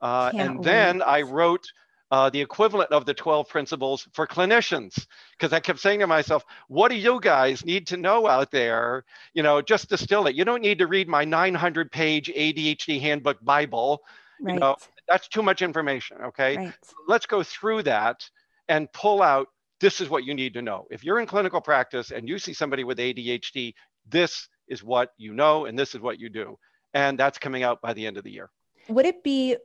[0.00, 0.64] Uh, and wait.
[0.64, 1.66] then I wrote
[2.10, 6.44] uh, the equivalent of the 12 principles for clinicians because I kept saying to myself,
[6.68, 9.04] what do you guys need to know out there?
[9.32, 10.34] You know, just distill it.
[10.34, 14.02] You don't need to read my 900 page ADHD handbook Bible.
[14.40, 14.54] Right.
[14.54, 14.76] You know,
[15.08, 16.18] that's too much information.
[16.22, 16.56] Okay.
[16.56, 16.74] Right.
[17.08, 18.28] let's go through that
[18.68, 19.48] and pull out
[19.80, 20.86] this is what you need to know.
[20.90, 23.74] If you're in clinical practice and you see somebody with ADHD,
[24.08, 26.58] this is what you know and this is what you do.
[26.94, 28.50] And that's coming out by the end of the year.
[28.88, 29.56] Would it be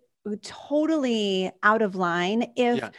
[0.42, 2.90] totally out of line if yeah.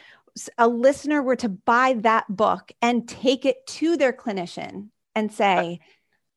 [0.58, 5.80] a listener were to buy that book and take it to their clinician and say,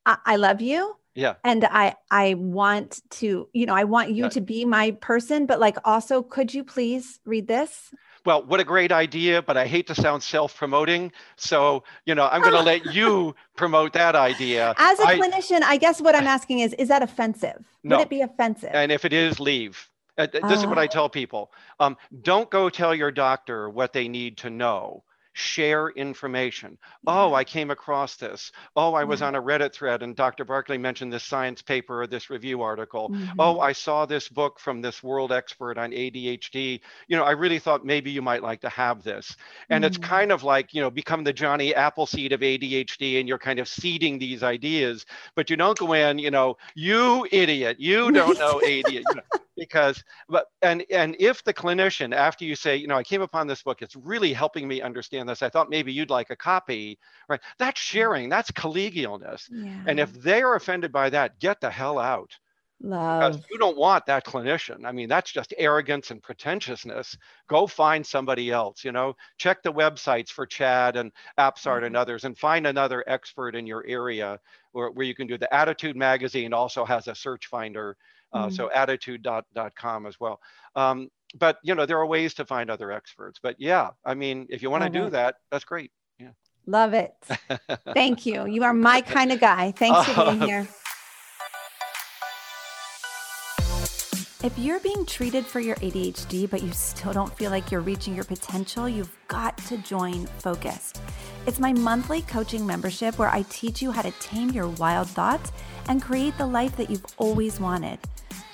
[0.05, 0.95] I, I love you?
[1.15, 1.35] Yeah.
[1.43, 4.29] And i i want to you know i want you yeah.
[4.29, 7.93] to be my person but like also could you please read this?
[8.25, 12.41] Well what a great idea but i hate to sound self-promoting so you know i'm
[12.41, 14.75] going to let you promote that idea.
[14.77, 17.63] As a I, clinician i guess what i'm asking is is that offensive?
[17.83, 17.97] No.
[17.97, 18.71] would it be offensive?
[18.73, 19.89] And if it is leave.
[20.17, 20.87] Uh, this is what i oh.
[20.87, 25.01] tell people um, don't go tell your doctor what they need to know
[25.39, 26.77] share information.
[27.07, 28.51] Oh, I came across this.
[28.75, 30.45] Oh, I was on a Reddit thread and Dr.
[30.45, 33.09] Barkley mentioned this science paper or this review article.
[33.09, 33.39] Mm-hmm.
[33.39, 36.81] Oh, I saw this book from this world expert on ADHD.
[37.07, 39.35] You know, I really thought maybe you might like to have this.
[39.69, 39.87] And mm-hmm.
[39.87, 43.59] it's kind of like, you know, become the Johnny Appleseed of ADHD and you're kind
[43.59, 48.37] of seeding these ideas, but you don't go in, you know, you idiot, you don't
[48.37, 49.03] know ADHD.
[49.59, 53.47] Because but and and if the clinician after you say you know i came upon
[53.47, 56.97] this book it's really helping me understand this i thought maybe you'd like a copy
[57.27, 59.83] right that's sharing that's collegialness yeah.
[59.87, 62.37] and if they are offended by that get the hell out
[62.81, 63.33] Love.
[63.33, 64.85] Because you don't want that clinician.
[64.85, 67.17] I mean, that's just arrogance and pretentiousness.
[67.49, 71.85] Go find somebody else, you know, check the websites for CHADD and APSARD mm-hmm.
[71.85, 74.39] and others and find another expert in your area
[74.71, 77.97] where, where you can do the ADDitude magazine also has a search finder
[78.33, 78.55] uh, mm-hmm.
[78.55, 80.39] So attitude.com as well.
[80.75, 83.39] Um, but you know there are ways to find other experts.
[83.41, 85.11] But yeah, I mean, if you want to do it.
[85.11, 85.91] that, that's great.
[86.19, 86.31] Yeah.
[86.65, 87.13] Love it.
[87.93, 88.45] Thank you.
[88.47, 89.71] You are my kind of guy.
[89.71, 90.67] Thanks for being here.
[94.41, 98.15] If you're being treated for your ADHD, but you still don't feel like you're reaching
[98.15, 101.01] your potential, you've got to join Focused.
[101.45, 105.51] It's my monthly coaching membership where I teach you how to tame your wild thoughts
[105.89, 107.99] and create the life that you've always wanted.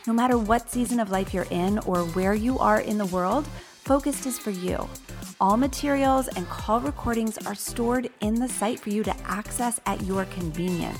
[0.07, 3.47] No matter what season of life you're in or where you are in the world,
[3.85, 4.89] Focused is for you.
[5.39, 10.01] All materials and call recordings are stored in the site for you to access at
[10.01, 10.97] your convenience.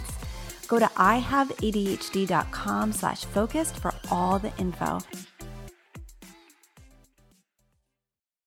[0.67, 4.99] Go to ihaveadhd.com slash focused for all the info.